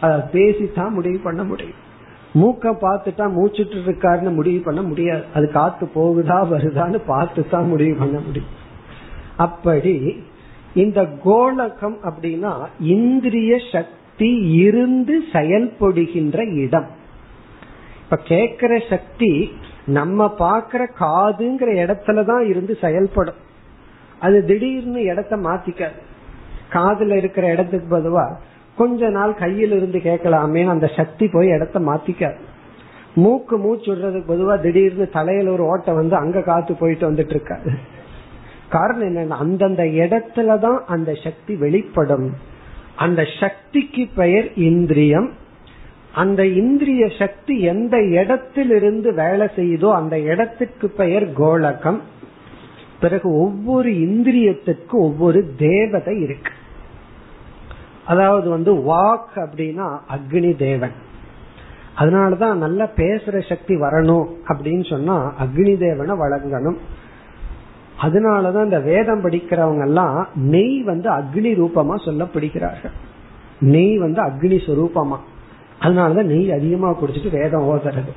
அதை 0.00 0.18
பேசித்தான் 0.18 0.90
முடிவு 0.90 1.18
பண்ண 1.18 1.44
முடியும். 1.44 1.86
மூக்க 2.34 2.64
பார்த்துட்டா 2.64 3.32
மூச்சுட்டு 3.36 3.76
இருக்காருன்னு 3.86 4.34
முடிவு 4.34 4.62
பண்ண 4.62 4.82
முடியாது. 4.82 5.24
அது 5.34 5.50
காத்து 5.50 5.90
போகுதா 5.94 6.38
வருதான்னு 6.52 7.00
பார்த்து 7.06 7.48
தான் 7.48 7.66
முடிவு 7.66 7.96
பண்ண 7.98 8.18
முடியும். 8.18 8.48
அப்படி 9.36 10.24
இந்த 10.74 11.02
கோலகம் 11.24 11.96
அப்படின்னா 12.02 12.52
இந்திரிய 12.80 13.58
சக்தி 13.72 14.38
இருந்து 14.38 15.24
செயல்படுகின்ற 15.32 16.54
இடம். 16.54 16.86
இப்ப 18.04 18.18
கேக்குற 18.24 18.88
சக்தி 18.88 19.52
நம்ம 19.86 20.34
பாக்குற 20.38 20.86
காதுங்கிற 21.00 21.72
இடத்துலதான் 21.74 22.48
இருந்து 22.48 22.78
செயல்படும். 22.80 23.46
அது 24.20 24.44
திடீர்னு 24.44 25.02
இடத்த 25.02 25.36
மாத்திக்காது. 25.36 25.98
காதுல 26.72 27.16
இருக்கிற 27.16 27.50
இடத்துக்கு 27.50 27.98
பதுவா 27.98 28.38
கொஞ்ச 28.78 29.08
நாள் 29.08 29.32
கையில 29.32 29.76
இருந்து 29.76 29.98
கேட்கலாமே 29.98 30.66
அந்த 30.66 30.86
சக்தி 30.96 31.28
போய் 31.28 31.48
இடத்த 31.48 31.80
மாத்திக்காது. 31.80 32.38
மூக்கு 33.14 33.58
மூச்சு 33.58 33.94
விடுறதுக்கு 33.94 34.30
பொதுவா 34.30 34.60
திடீர்னு 34.60 35.08
தலையில 35.08 35.52
ஒரு 35.52 35.64
ஓட்டை 35.64 35.94
வந்து 35.94 36.16
அங்க 36.16 36.42
காத்து 36.42 36.74
போயிட்டு 36.74 37.10
வந்துட்டு 37.10 37.30
இருக்காது. 37.30 37.70
காரணம் 38.68 39.16
என்னன்னா 39.16 39.34
அந்தந்த 39.34 39.82
இடத்துலதான் 39.82 40.78
அந்த 40.86 41.14
சக்தி 41.14 41.56
வெளிப்படும். 41.56 42.32
அந்த 42.96 43.24
சக்திக்கு 43.40 44.08
பெயர் 44.14 44.54
இந்திரியம். 44.54 45.30
அந்த 46.14 46.46
இந்திரிய 46.46 47.08
சக்தி 47.18 47.60
எந்த 47.60 48.02
இடத்திலிருந்து 48.02 49.14
வேலை 49.14 49.46
செய்யுதோ 49.56 49.92
அந்த 49.92 50.18
இடத்துக்கு 50.18 50.88
பெயர் 50.88 51.32
கோலகம். 51.32 52.00
பிறகு 53.00 53.32
ஒவ்வொரு 53.34 53.90
இந்திரியத்துக்கு 53.90 54.90
ஒவ்வொரு 54.90 55.52
தேவதை 55.58 56.20
இருக்கு. 56.20 56.52
அதாவது 58.08 58.48
வந்து 58.48 58.72
வாக் 58.74 59.36
அப்படின்னா 59.36 59.98
அக்னி 60.08 60.56
தேவன். 60.56 60.92
அதனாலதான் 61.98 62.54
நல்லா 62.54 62.88
பேசுற 62.96 63.48
சக்தி 63.48 63.74
வரணும் 63.74 64.26
அப்படின்னு 64.48 64.88
சொன்னா 64.88 65.34
அக்னி 65.42 65.78
தேவனை 65.78 66.16
வழங்கணும். 66.16 66.76
அதனாலதான் 68.02 68.64
இந்த 68.64 68.80
வேதம் 68.80 69.24
படிக்கிறவங்க 69.24 69.86
எல்லாம் 69.86 70.28
நெய் 70.34 70.82
வந்து 70.82 71.10
அக்னி 71.10 71.54
ரூபமா 71.54 71.94
சொல்லப்படுகிறார்கள். 72.04 72.90
நெய் 73.60 73.98
வந்து 73.98 74.22
அக்னி 74.22 74.58
சுரூபமா. 74.66 75.16
அதனாலதான் 75.80 76.22
நெய் 76.22 76.52
அதிகமா 76.52 77.00
குடிச்சிட்டு 77.00 77.30
வேதம் 77.30 77.68
ஓதுறது. 77.68 78.12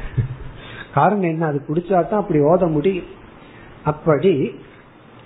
காரணம் 0.94 1.22
என்ன? 1.22 1.46
அது 1.46 1.62
குடிச்சாதான் 1.68 2.10
அப்படி 2.10 2.39
ஓத 2.39 2.72
முடியும். 2.72 3.06
அப்படி 3.84 4.60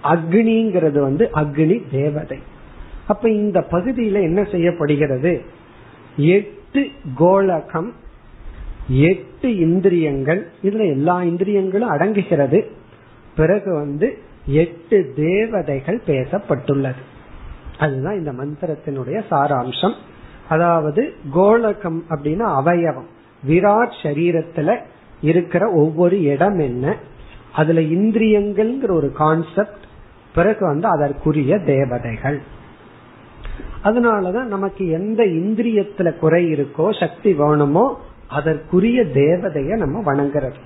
அக்னிங்கிறது 0.04 1.00
வந்து 1.00 1.30
அக்னி 1.34 1.82
தேவதை. 1.92 2.40
அப்ப 3.08 3.30
இந்த 3.30 3.66
பகுதியில 3.72 4.12
என்ன 4.12 4.44
செய்யப்படுகிறது? 4.44 5.42
எட்டு 6.18 6.88
கோலகம் 7.20 7.92
எட்டு 8.88 9.56
இந்திரியங்கள் 9.58 10.50
இதுல 10.64 10.88
எல்லா 10.88 11.24
இந்திரியங்களும் 11.24 11.92
அடங்குகிறது. 11.92 12.72
பிறகு 13.36 13.74
வந்து 13.74 14.18
எட்டு 14.46 15.14
தேவதைகள் 15.16 16.02
பேசப்பட்டுள்ளது. 16.08 17.04
அதுதான் 17.80 18.18
இந்த 18.18 18.32
மந்திரத்தினுடைய 18.32 19.22
சாராம்சம். 19.32 19.94
அதாவது 20.50 21.14
கோலகம் 21.36 22.04
அப்படின்னா 22.10 22.62
அவயவம். 22.66 23.08
விராட் 23.48 23.96
சரீரத்துல 24.04 24.80
இருக்கிற 25.22 25.72
ஒவ்வொரு 25.72 26.22
இடம் 26.22 26.60
என்ன? 26.60 26.98
அதுல 27.54 27.80
இந்திரியங்கள்ங்கிற 27.80 28.92
ஒரு 28.92 29.12
கான்செப்ட் 29.12 29.84
பிறகு 30.36 30.66
வந்து 30.66 30.88
அதற்குரிய 30.88 31.58
தேவதைகள். 31.58 32.42
அதனாலதான் 33.86 34.52
நமக்கு 34.56 34.84
எந்த 34.90 35.24
இந்திரியத்துல 35.24 36.20
குறை 36.20 36.44
இருக்கோ 36.54 37.00
சக்தி 37.00 37.34
வேணுமோ 37.34 38.00
அதற்குரிய 38.28 39.02
தேவதைய 39.14 39.78
நம்ம 39.78 40.14
வணங்குறது. 40.14 40.60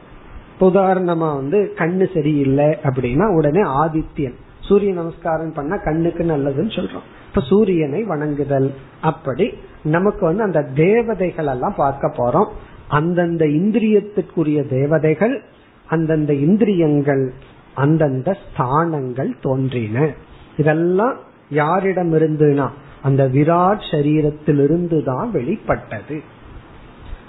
உதாரணமா 0.60 1.30
வந்து 1.36 1.74
கண்ணு 1.76 2.14
சரியில்லை 2.14 2.66
அப்படின்னா 2.66 3.36
உடனே 3.36 3.62
ஆதித்யன். 3.62 4.38
சூரிய 4.60 4.94
நமஸ்காரம் 4.94 5.54
பண்ணா 5.54 5.76
கண்ணுக்கு 5.78 6.24
நல்லதுன்னு 6.24 6.74
சொல்றோம். 6.78 7.08
இப்ப 7.30 7.42
சூரியனை 7.42 8.04
வணங்குதல். 8.04 8.74
அப்படி 9.02 9.54
நமக்கு 9.84 10.26
வந்து 10.26 10.44
அந்த 10.44 10.62
தேவதைகள் 10.62 11.46
எல்லாம் 11.46 11.74
பார்க்க 11.78 12.14
போறோம். 12.18 12.50
அந்தந்த 12.88 13.46
இந்திரியத்திற்குரிய 13.46 14.60
தேவதைகள் 14.70 15.42
அந்தந்த 15.88 16.34
இந்திரியங்கள் 16.34 17.34
அந்தந்த 17.76 18.38
ஸ்தானங்கள் 18.44 19.32
தோன்றின. 19.42 20.10
இதெல்லாம் 20.58 21.16
யாரிடம் 21.50 22.14
இருந்துனா 22.14 22.68
அந்த 23.04 23.28
விராட் 23.28 23.84
சரீரத்திலிருந்து 23.92 25.04
தான் 25.04 25.32
வெளிப்பட்டது. 25.32 26.22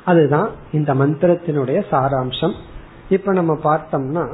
அதுதான் 0.05 0.51
இந்த 0.73 0.95
மந்திரத்தினுடைய 0.95 1.79
சாராம்சம். 1.91 2.55
இப்ப 3.09 3.33
நம்ம 3.33 3.59
பார்த்தோம்னா 3.65 4.25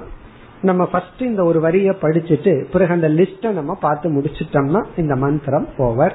நம்ம 0.62 0.84
ஃபர்ஸ்ட் 0.86 1.22
இந்த 1.22 1.42
ஒரு 1.44 1.60
வரிய 1.60 1.90
படிச்சுட்டு 2.00 2.64
பிறகு 2.64 2.92
அந்த 2.92 3.08
லிஸ்ட 3.08 3.50
நம்ம 3.50 3.74
பார்த்து 3.74 4.10
முடிச்சிட்டோம்னா 4.10 4.86
இந்த 4.96 5.16
மந்திரம் 5.16 5.68
ஓவர் 5.76 6.14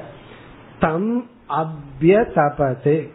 தம் 0.78 1.26
அபிய 1.46 2.24
தபது 2.34 3.10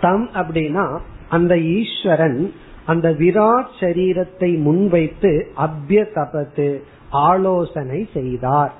தம் 0.00 0.30
அப்படின்னா 0.34 0.98
அந்த 1.28 1.58
ஈஸ்வரன் 1.58 2.54
அந்த 2.86 3.10
விராட் 3.10 3.72
சரீரத்தை 3.80 4.58
முன்வைத்து 4.58 5.32
அபிய 5.54 6.06
தபத்து 6.14 6.82
ஆலோசனை 7.10 8.08
செய்தார். 8.14 8.72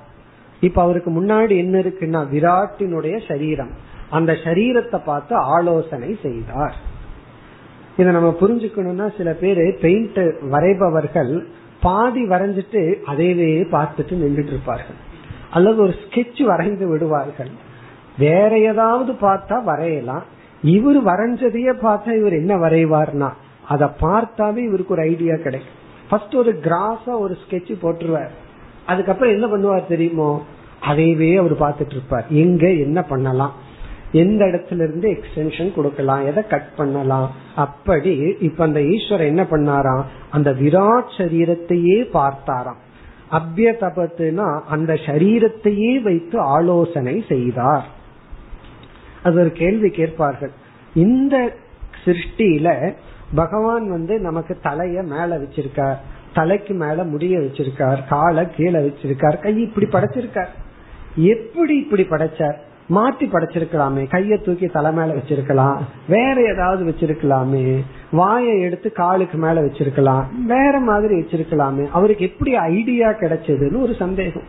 இப்ப 0.61 0.81
அவருக்கு 0.81 1.11
முன்னாடி 1.11 1.57
என்ன 1.57 1.79
இருக்குன்னா 1.79 2.19
விராட்டினுடைய 2.33 3.27
சரீரம். 3.27 3.71
அந்த 4.09 4.31
சரீரத்தை 4.33 4.99
பார்த்து 5.05 5.35
ஆலோசனை 5.35 6.19
செய்தார். 6.21 6.75
இதை 7.97 8.11
நம்ம 8.13 8.35
புரிஞ்சுக்கணும்னா 8.41 9.17
சில 9.17 9.33
பேர் 9.33 9.79
பெயிண்ட் 9.81 10.17
வரைபவர்கள் 10.51 11.43
பாதி 11.81 12.27
வரைஞ்சிட்டு 12.27 12.95
அதையவே 13.05 13.65
பார்த்துட்டு 13.71 14.13
நின்றுட்டு 14.23 14.51
இருப்பார்கள். 14.53 14.99
அல்லது 15.51 15.81
ஒரு 15.81 15.95
ஸ்கெட்ச் 16.03 16.43
வரைந்து 16.43 16.87
விடுவார்கள். 16.87 17.51
வேற 18.17 18.59
ஏதாவது 18.59 19.11
பார்த்தா 19.11 19.63
வரையலாம். 19.63 20.23
இவர் 20.63 21.03
வரைஞ்சதையே 21.03 21.73
பார்த்தா 21.81 22.17
இவர் 22.19 22.33
என்ன 22.33 22.55
வரைவார்னா 22.55 23.31
அதை 23.67 23.87
பார்த்தாவே 24.01 24.57
இவருக்கு 24.57 24.93
ஒரு 24.93 25.01
ஐடியா 25.01 25.35
கிடைக்கும். 25.35 25.79
ஃபர்ஸ்ட் 26.09 26.35
ஒரு 26.35 26.59
கிராஸா 26.63 27.19
ஒரு 27.19 27.37
ஸ்கெட்ச் 27.43 27.73
போட்டுருவார். 27.83 28.29
அதுக்கப்புறம் 28.91 29.33
என்ன 29.33 29.47
பண்ணுவார் 29.47 29.87
தெரியுமோ? 29.87 30.29
அதையவே 30.89 31.31
அவர் 31.37 31.59
பார்த்துட்டு 31.59 31.95
இருப்பார். 31.95 32.25
எங்க 32.29 32.69
என்ன 32.85 32.99
பண்ணலாம்? 33.03 33.53
எந்த 34.11 34.45
இடத்துல 34.45 34.81
இருந்து 34.83 35.07
எக்ஸ்டென்ஷன் 35.09 35.73
கொடுக்கலாம்? 35.73 36.25
எதை 36.25 36.43
கட் 36.47 36.75
பண்ணலாம்? 36.75 37.27
அப்படி 37.55 38.13
இப்ப 38.39 38.63
அந்த 38.63 38.79
ஈஸ்வரர் 38.79 39.31
என்ன 39.33 39.43
பண்ணாராம்? 39.43 40.03
அந்த 40.29 40.51
விராட் 40.51 41.11
சரீரத்தையே 41.17 41.97
பார்த்தாராம். 42.13 42.81
அபிய 43.29 43.77
தபத்துனா 43.79 44.47
அந்த 44.69 44.93
சரீரத்தையே 44.93 46.01
வைத்து 46.01 46.39
ஆலோசனை 46.39 47.25
செய்தார். 47.29 47.85
அது 49.23 49.39
ஒரு 49.39 49.51
கேள்வி 49.51 49.89
கேட்பார்கள். 49.89 50.51
இந்த 50.93 51.35
சிருஷ்டியில 52.05 52.93
பகவான் 53.35 53.89
வந்து 53.89 54.19
நமக்கு 54.19 54.53
தலைய 54.63 54.97
மேல 55.03 55.37
வச்சிருக்கார். 55.37 55.99
தலைக்கு 56.33 56.73
மேல 56.73 57.03
முடிய 57.03 57.39
வச்சிருக்கார் 57.39 58.07
காலை 58.09 58.47
கீழே 58.55 58.79
வச்சிருக்கார் 58.79 59.41
கை 59.41 59.61
இப்படி 59.61 59.87
படைச்சிருக்கார். 59.87 60.51
எப்படி 61.15 61.75
இப்படி 61.77 62.03
படைச்சார்? 62.03 62.57
மாத்தி 62.89 63.25
படைச்சிருக்கலாமே 63.25 64.03
கைய 64.11 64.43
தூக்கி 64.43 64.65
தலை 64.65 64.91
மேல 64.91 65.13
வச்சிருக்கலாம் 65.13 65.77
வேற 66.07 66.41
ஏதாவது 66.41 66.85
வச்சிருக்கலாமே 66.85 67.81
வாயை 68.11 68.61
எடுத்து 68.61 68.91
காலுக்கு 68.91 69.37
மேல 69.37 69.61
வச்சிருக்கலாம் 69.61 70.23
வேற 70.45 70.79
மாதிரி 70.79 71.19
வச்சிருக்கலாமே. 71.19 71.87
அவருக்கு 71.91 72.25
எப்படி 72.25 72.55
ஐடியா 72.55 73.09
கிடைச்சதுன்னு 73.09 73.81
ஒரு 73.81 73.93
சந்தேகம். 73.93 74.43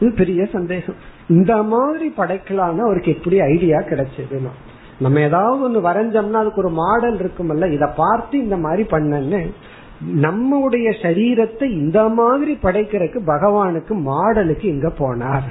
இது 0.00 0.12
பெரிய 0.16 0.44
சந்தேகம். 0.44 0.94
இந்த 1.28 1.62
மாதிரி 1.62 2.12
படைக்கலாம்னு 2.16 2.86
அவருக்கு 2.86 3.10
எப்படி 3.10 3.40
ஐடியா 3.40 3.78
கிடைச்சதுன்னு. 3.78 4.52
நம்ம 5.00 5.20
ஏதாவது 5.20 5.60
ஒண்ணு 5.68 5.84
வரைஞ்சோம்னா 5.84 6.32
அதுக்கு 6.32 6.64
ஒரு 6.64 6.68
மாடல் 6.68 7.18
இருக்குமல்ல 7.18 7.72
இத 7.72 7.86
பார்த்து 7.86 8.38
இந்த 8.38 8.56
மாதிரி 8.56 8.86
பண்ணன்னு 8.90 9.50
நம்முடைய 10.06 10.90
சரீரத்தை 10.90 11.62
இந்த 11.62 12.08
மாதிரி 12.08 12.58
படைக்கிறதுக்கு 12.62 13.20
பகவானுக்கு 13.26 13.94
மாடலுக்கு 13.94 14.64
இங்க 14.64 14.88
போனார். 14.88 15.48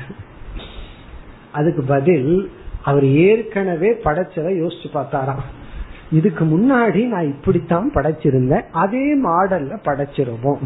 அதுக்கு 1.51 1.83
பதில் 1.83 2.51
அவர் 2.83 3.05
ஏற்கனவே 3.05 3.91
படைச்சதை 3.91 4.51
யோசிச்சு 4.61 4.87
பார்த்தாராம். 4.93 5.43
இதுக்கு 6.11 6.45
முன்னாடி 6.45 7.07
நான் 7.07 7.25
இப்படித்தான் 7.25 7.91
படைச்சிருந்தேன் 7.93 8.63
அதே 8.71 9.17
மாடல்ல 9.17 9.77
படைச்சிருவோம். 9.83 10.59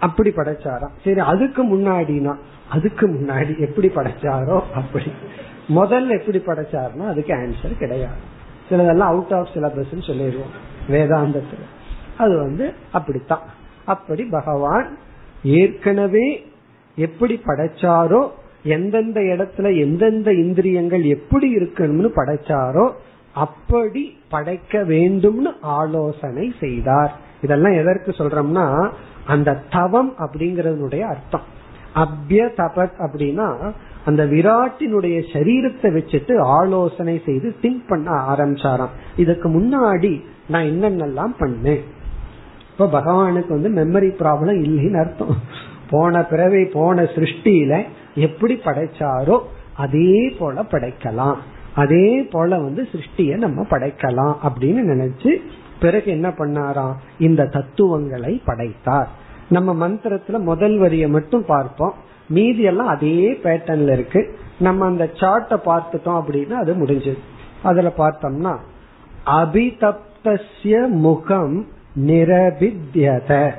அப்படி 0.00 0.30
படைச்சாராம். 0.30 0.92
சரி 1.04 1.18
அதுக்கு 1.18 1.76
முன்னாடினா 1.76 2.36
அதுக்கு 2.70 3.08
முன்னாடி 3.08 3.58
எப்படி 3.58 3.88
படைச்சாரோ 3.88 4.62
அப்படி. 4.74 5.12
முதல்ல 5.68 6.20
எப்படி 6.20 6.38
படைச்சாருன்னா 6.46 7.06
அதுக்கு 7.06 7.34
ஆன்சர் 7.34 7.78
கிடையாது. 7.78 8.34
சிலதெல்லாம் 8.70 9.12
அவுட் 9.12 9.32
ஆஃப் 9.32 9.48
சிலபஸ் 9.54 10.06
சொல்லிடுவோம் 10.06 10.54
வேதாந்தத்துல. 10.90 11.64
அது 12.18 12.34
வந்து 12.38 12.72
அப்படித்தான். 12.92 13.44
அப்படி 13.84 14.24
பகவான் 14.24 14.88
ஏற்கனவே 15.42 16.26
எப்படி 16.96 17.40
படைச்சாரோ 17.46 18.22
எந்தெந்த 18.62 19.20
இடத்துல 19.20 19.66
எந்தெந்த 19.80 20.32
இந்திரியங்கள் 20.32 21.04
எப்படி 21.16 21.48
இருக்கணும்னு 21.56 22.10
படைச்சாரோ 22.16 22.86
அப்படி 23.34 24.02
படைக்க 24.28 24.82
வேண்டும்னு 24.82 25.50
ஆலோசனை 25.60 26.54
செய்தார். 26.60 27.12
இதெல்லாம் 27.42 27.72
எதற்கு 27.72 28.10
சொல்றோம்னா 28.10 28.90
அந்த 29.26 29.58
தவம் 29.70 30.14
அப்படிங்கறதனுடைய 30.18 31.00
அர்த்தம். 31.00 31.46
அபிய 31.92 32.44
தபத் 32.56 32.96
அப்படின்னா 33.04 33.48
அந்த 34.04 34.24
விராட்டினுடைய 34.24 35.16
சரீரத்தை 35.32 35.88
வச்சுட்டு 35.96 36.34
ஆலோசனை 36.40 37.22
செய்து 37.24 37.48
திங்க் 37.62 37.84
பண்ண 37.88 38.08
ஆரம்பிச்சாராம். 38.32 38.94
இதுக்கு 39.16 39.48
முன்னாடி 39.48 40.12
நான் 40.48 40.62
என்னென்னலாம் 40.62 41.34
பண்ணேன்? 41.38 41.84
இப்ப 42.78 43.00
பகவானுக்கு 43.00 43.48
வந்து 43.48 43.70
மெமரி 43.70 44.02
ப்ராப்ளம் 44.02 44.58
இல்லைன்னு 44.64 44.98
அர்த்தம். 44.98 45.36
போன 45.90 46.24
பிறவை 46.24 46.64
போன 46.64 47.02
சிருஷ்டியில 47.02 47.84
எப்படி 48.14 48.54
படைச்சாரோ 48.54 49.38
அதே 49.76 50.36
போல 50.38 50.62
படைக்கலாம். 50.62 51.36
அதே 51.74 52.22
போல 52.22 52.58
வந்து 52.58 52.88
சிருஷ்டிய 52.92 53.36
நம்ம 53.36 53.62
படைக்கலாம் 53.70 54.34
அப்படின்னு 54.48 54.82
நினைச்சு 54.92 55.36
பிறகு 55.80 56.10
என்ன 56.10 56.28
பண்ணாராம்? 56.28 56.94
இந்த 57.18 57.44
தத்துவங்களை 57.44 58.42
படைத்தார். 58.44 59.08
நம்ம 59.48 59.88
மந்திரத்துல 59.88 60.38
முதல் 60.38 60.78
வரியை 60.78 61.08
மட்டும் 61.08 61.44
பார்ப்போம். 61.44 61.94
மீதி 62.28 62.62
எல்லாம் 62.62 62.86
அதே 62.86 63.38
பேட்டர்ன்ல 63.42 63.92
இருக்கு. 63.92 64.38
நம்ம 64.58 64.86
அந்த 64.86 65.10
சார்ட்டை 65.14 65.58
பார்த்துட்டோம் 65.66 66.22
அப்படின்னா 66.22 66.52
அது 66.52 66.74
முடிஞ்சது. 66.74 67.18
அதுல 67.62 67.92
பார்த்தோம்னா 67.98 68.56
அபிதப்தசிய 69.26 70.88
முகம் 70.88 71.66
நிரபித்யத. 71.96 73.52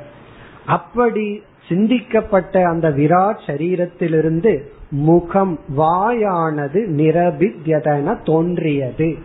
அப்படி 0.65 1.41
சிந்திக்கப்பட்ட 1.67 2.63
அந்த 2.63 2.89
விராட் 2.89 3.39
சரீரத்திலிருந்து 3.45 4.61
முகம் 4.89 5.59
வாயானது 5.77 6.89
நிரபித்யதன 6.89 8.23
தோன்றியது. 8.23 9.17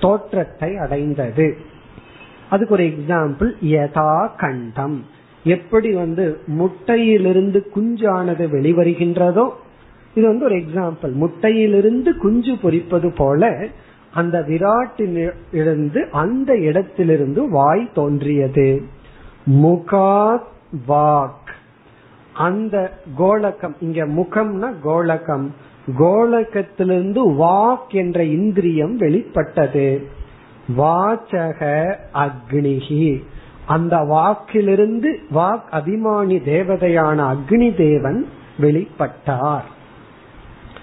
தோற்றத்தை 0.00 0.76
அடைந்தது. 0.76 1.56
அதுக்கு 2.50 2.74
ஒரு 2.74 2.84
எக்ஸாம்பிள் 2.84 3.54
யதா 3.60 4.36
கண்டம் 4.36 5.04
எப்படி 5.44 5.92
வந்து 5.92 6.38
முட்டையிலிருந்து 6.46 7.60
குஞ்சானது 7.74 8.44
வெளிவருகின்றதோ 8.52 9.50
இது 10.14 10.26
வந்து 10.26 10.44
ஒரு 10.44 10.56
எக்ஸாம்பிள் 10.56 11.12
முட்டையிலிருந்து 11.14 12.16
குஞ்சு 12.16 12.52
பொறிப்பது 12.62 13.14
போல 13.16 13.68
அந்த 14.14 14.44
விராட்டிலிருந்து 14.48 16.10
அந்த 16.10 16.56
இடத்திலிருந்து 16.56 17.50
வாய் 17.50 17.90
தோன்றியது. 17.94 18.82
முகாத் 19.50 20.42
வாக். 20.88 21.48
அந்த 22.34 22.90
கோலகம் 23.18 23.74
இங்க 23.80 24.06
முகம்னா 24.06 24.72
கோலகம் 24.84 25.50
கோலகத்திலிருந்து 25.98 27.30
வாக் 27.30 27.88
என்ற 27.88 28.24
இந்திரியம் 28.24 28.96
வெளிப்பட்டது. 28.96 30.06
வாச்சக 30.78 31.94
அக்னிகி 32.14 33.22
அந்த 33.66 33.96
வாக்கிலிருந்து 33.96 35.18
வாக் 35.34 35.66
அபிமானி 35.72 36.42
தேவதையான 36.42 37.36
அக்னி 37.36 37.76
தேவன் 37.76 38.26
வெளிப்பட்டார். 38.60 39.64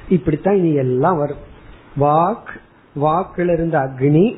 இப்படித்தான் 0.10 0.56
இனி 0.56 0.74
எல்லாம் 0.74 1.18
வரும். 1.18 1.50
வாக் 2.00 2.60
வாக்கிலிருந்து 2.94 3.78
அக்னி 3.78 4.36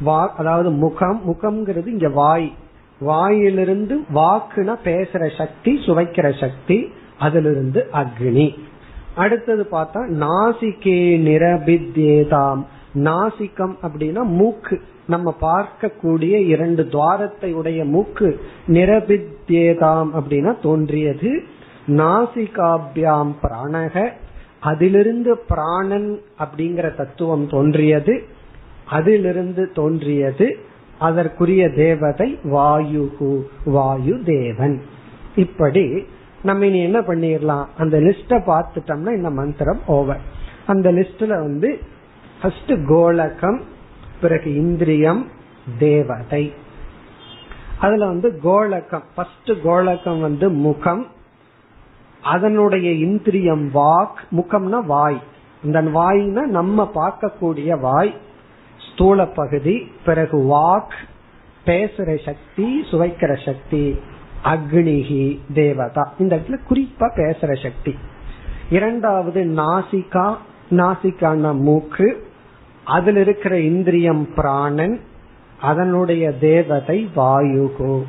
வா 0.00 0.34
அதாவது 0.36 0.70
முகம் 0.70 1.22
முகம்ங்கிறது 1.26 1.86
இங்க 1.86 2.08
வாய். 2.08 2.52
வாயிலிருந்து 3.00 4.00
வாக்குனா 4.14 4.76
பேசுற 4.84 5.36
சக்தி 5.36 5.82
சுவைக்கிற 5.86 6.40
சக்தி 6.40 6.92
அதிலிருந்து 7.18 7.86
அக்னி. 7.92 8.58
அடுத்தது 9.14 9.68
பார்த்தா 9.72 10.10
நாசிகே 10.20 11.18
நிரபித்யேதாம். 11.18 12.64
நாசிகம் 12.94 13.76
அப்படின்னா 13.82 14.22
மூக்கு. 14.22 14.80
நம்ம 15.06 15.34
பார்க்கக்கூடிய 15.40 16.46
இரண்டு 16.46 16.88
துவாரத்தை 16.88 17.52
உடைய 17.52 17.84
மூக்கு. 17.84 18.40
நிரபித்யேதாம் 18.68 20.08
அப்படின்னா 20.20 20.60
தோன்றியது. 20.62 21.42
நாசிகாபியாம் 21.88 23.34
பிராணக. 23.42 24.10
அதிலிருந்து 24.60 25.38
பிராணன் 25.38 26.20
அப்படிங்கிற 26.38 26.96
தத்துவம் 26.96 27.48
தோன்றியது 27.48 28.24
அதிலிருந்து 28.86 29.70
தோன்றியது 29.72 30.58
அதற்குரிய 30.98 31.70
தேவதை 31.70 32.38
வாயுகு 32.44 33.42
வாயு 33.64 34.22
தேவன் 34.24 34.82
இப்படி 35.36 36.06
நம்ம 36.42 36.66
இனி 36.66 36.82
என்ன 36.82 37.00
பண்ணிடலாம்? 37.00 37.66
அந்த 37.76 37.98
லிஸ்ட 38.00 38.28
பார்த்துட்டோம்னா 38.28 39.16
இந்த 39.16 39.30
மந்திரம் 39.30 39.80
ஓவர் 39.86 40.20
அந்த 40.66 40.92
லிஸ்ட்ல 40.92 41.26
வந்து 41.26 41.78
ஃபர்ஸ்ட் 42.42 42.72
கோலகம் 42.72 43.60
பிறகு 44.20 44.54
இந்திரியம் 44.54 45.26
தேவதை. 45.78 46.52
அதுல 47.78 48.06
வந்து 48.06 48.40
கோலகம் 48.44 49.02
ஃபர்ஸ்ட் 49.14 49.50
கோலகம் 49.50 50.20
வந்து 50.20 50.50
முகம் 50.50 51.06
அதனுடைய 52.22 52.92
இந்திரியம் 52.92 53.70
வாக் 53.74 54.26
முகம்னா 54.36 54.84
வாய். 54.84 55.22
இந்த 55.64 55.82
வாய்னா 55.82 56.42
நம்ம 56.42 56.90
பார்க்கக்கூடிய 56.94 57.80
வாய். 57.80 58.14
ஸ்தூல 58.92 59.26
பகுதி 59.26 59.92
பிறகு 60.04 60.38
வாக் 60.38 60.92
பேசுற 61.66 62.24
சக்தி 62.24 62.84
சுவைக்கிற 62.90 63.44
சக்தி. 63.44 63.98
அக்னிகி 64.44 65.38
தேவதா. 65.54 66.14
இந்த 66.18 66.36
இடத்துல 66.36 66.58
குறிப்பா 66.70 67.10
பேசுற 67.16 67.62
சக்தி. 67.62 67.94
இரண்டாவது 68.70 69.44
நாசிகா. 69.44 70.36
நாசிகான 70.70 71.58
மூக்கு. 71.58 72.26
அதில் 72.84 73.16
இருக்கிற 73.16 73.60
இந்திரியம் 73.60 74.34
பிராணன். 74.34 75.00
அதனுடைய 75.60 76.32
தேவதை 76.32 77.08
வாயுகோ. 77.16 78.02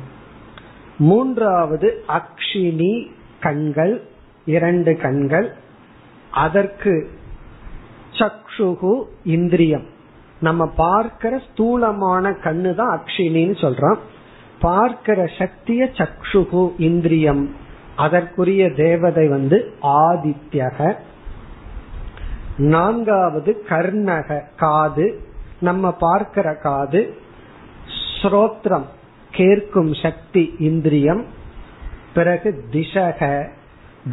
மூன்றாவது 0.98 2.04
அக்ஷினி 2.08 3.06
கண்கள் 3.40 4.02
இரண்டு 4.44 4.96
கண்கள் 4.96 5.54
அதற்கு 6.30 7.10
சக்ஷுகு 8.18 9.02
இந்திரியம். 9.24 9.86
நம்ம 10.40 10.66
பார்க்கிற 10.66 11.40
ஸ்தூலமான 11.50 12.30
கண்ணு 12.30 12.74
தான் 12.74 13.00
அக்ஷினின்னு 13.00 13.56
சொல்றோம். 13.60 13.98
பார்க்கிற 14.60 15.24
சக்திய 15.38 15.88
சக்ஷுகு 15.96 16.72
இந்திரியம். 16.78 17.54
அதற்குரிய 17.96 18.72
தேவதை 18.74 19.28
வந்து 19.28 19.72
ஆதித்யக. 19.82 20.96
நான்காவது 22.56 23.64
கர்ணக 23.68 24.40
காது. 24.56 25.28
நம்ம 25.60 25.92
பார்க்கிற 25.92 26.54
காது 26.54 27.14
ஸ்ரோத்ரம் 28.22 28.86
கேட்கும் 29.32 29.94
சக்தி 29.94 30.54
இந்திரியம். 30.58 31.24
பிறகு 32.14 32.64
திசக 32.72 33.48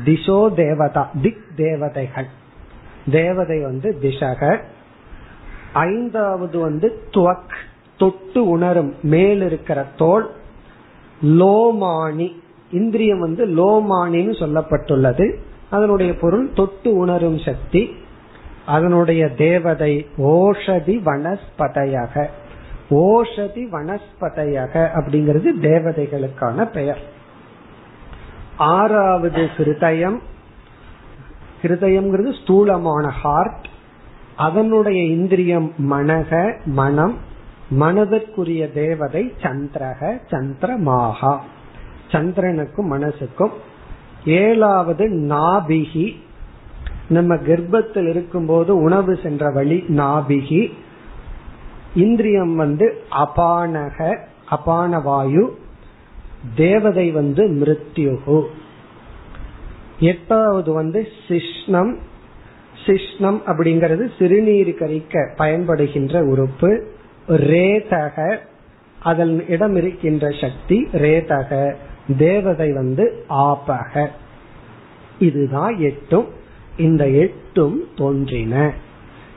திசோ 0.06 0.54
தேவதா 0.54 1.12
திக் 1.22 1.44
தேவதைகள். 1.56 2.26
தேவதை 3.12 3.62
வந்து 3.62 3.98
திசக. 4.02 4.60
ஐந்தாவது 5.74 6.60
வந்து 6.60 7.02
துவக் 7.12 7.56
தொட்டு 7.98 8.48
உணரும் 8.48 8.96
மேல் 9.04 9.42
இருக்கிற 9.42 9.86
தோல். 9.98 10.32
லோமானி 11.24 12.32
இந்திரியம் 12.72 13.20
வந்து 13.20 13.46
லோமானின்னு 13.46 14.34
சொல்லப்பட்டுள்ளது. 14.40 15.36
அதனுடைய 15.70 16.18
பொருள் 16.18 16.54
தொட்டு 16.54 16.96
உணரும் 16.96 17.38
சக்தி. 17.38 17.96
அதனுடைய 18.66 19.28
தேவதை 19.28 20.08
ஓஷதி 20.18 21.02
வனஸ்பதையாக. 21.06 22.26
ஓஷதி 22.90 23.68
வனஸ்பதையாக 23.72 24.88
அப்படிங்கிறது 24.96 25.48
தேவதைகளுக்கான 25.62 26.66
பெயர். 26.66 27.16
ஆறாவது 28.58 29.50
ஹிருதயம். 29.58 30.20
ஹிருதயம்ங்கிறது 31.62 32.42
ஸ்தூலமான 32.42 33.10
ஹார்ட் 33.10 33.68
அதனுடைய 34.36 35.04
இந்திரியம் 35.04 35.74
மனக 35.92 36.56
மனம். 36.66 37.18
மனதிற்குரிய 37.70 38.72
தேவதை 38.72 39.34
சந்திரக 39.42 40.20
சந்திரமாகா. 40.32 41.38
சந்திரனுக்கும் 42.12 42.92
மனசுக்கும். 42.92 43.52
ஏழாவது 44.26 45.08
நாபிகி. 45.08 46.16
நம்ம 47.10 47.36
கர்ப்பத்தில் 47.36 48.08
இருக்கும்போது 48.08 48.82
உணவு 48.82 49.20
சென்ற 49.24 49.50
வழி 49.50 49.84
நாபிகி. 49.88 50.72
இந்திரியம் 51.96 52.56
வந்து 52.56 53.04
அபானக 53.12 54.18
அபான 54.46 55.00
வாயு 55.00 55.60
தேவதை 56.56 57.12
வந்து 57.12 57.48
மிருத்யுகு. 57.48 58.44
எட்டாவது 60.00 60.74
வந்து 60.74 61.08
சிஷ்ணம். 61.28 61.98
சிஷ்ணம் 62.86 63.42
அப்படிங்கிறது 63.46 64.10
சிறுநீர் 64.20 64.68
கரிக்க 64.68 65.32
பயன்படுகின்ற 65.38 66.22
உறுப்பு 66.22 66.88
ரேதக 67.28 68.38
அதன் 69.02 69.50
இடம் 69.50 69.76
இருக்கின்ற 69.76 70.30
சக்தி 70.42 70.88
ரேதக. 70.92 71.76
தேவதை 72.18 72.74
வந்து 72.74 73.26
ஆபக. 73.30 74.08
இதுதான் 75.20 75.78
எட்டும். 75.80 76.28
இந்த 76.78 77.10
எட்டும் 77.10 77.84
தோன்றின. 77.96 78.74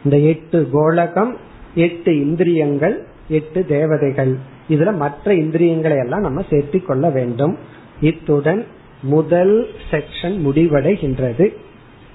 இந்த 0.05 0.19
எட்டு 0.19 0.69
கோலகம் 0.73 1.37
எட்டு 1.75 2.21
இந்திரியங்கள் 2.21 3.07
எட்டு 3.29 3.67
தேவதைகள். 3.67 4.39
இதுல 4.71 4.97
மற்ற 4.97 5.35
இந்திரியங்களை 5.35 5.97
எல்லாம் 5.97 6.21
நம்ம 6.21 6.45
சேர்த்து 6.51 6.83
கொள்ள 6.83 7.11
வேண்டும். 7.11 7.59
இத்துடன் 8.01 8.66
முதல் 9.03 9.68
செக்ஷன் 9.91 10.05
முடிவடைகின்றது. 10.23 11.57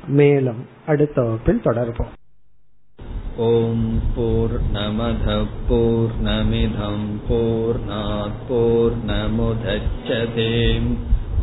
மேலும் 0.08 0.66
அடுத்த 0.86 1.22
வகுப்பில் 1.22 1.62
தொடர்போம். 1.64 2.12
ஓம் 3.38 4.02
போர் 4.16 4.60
நமத 4.74 5.46
போர் 5.68 6.12
நமிதம் 6.24 7.08
போர் 7.30 7.80
போர் 8.48 8.92
நமுதச்சதேம் 9.08 10.96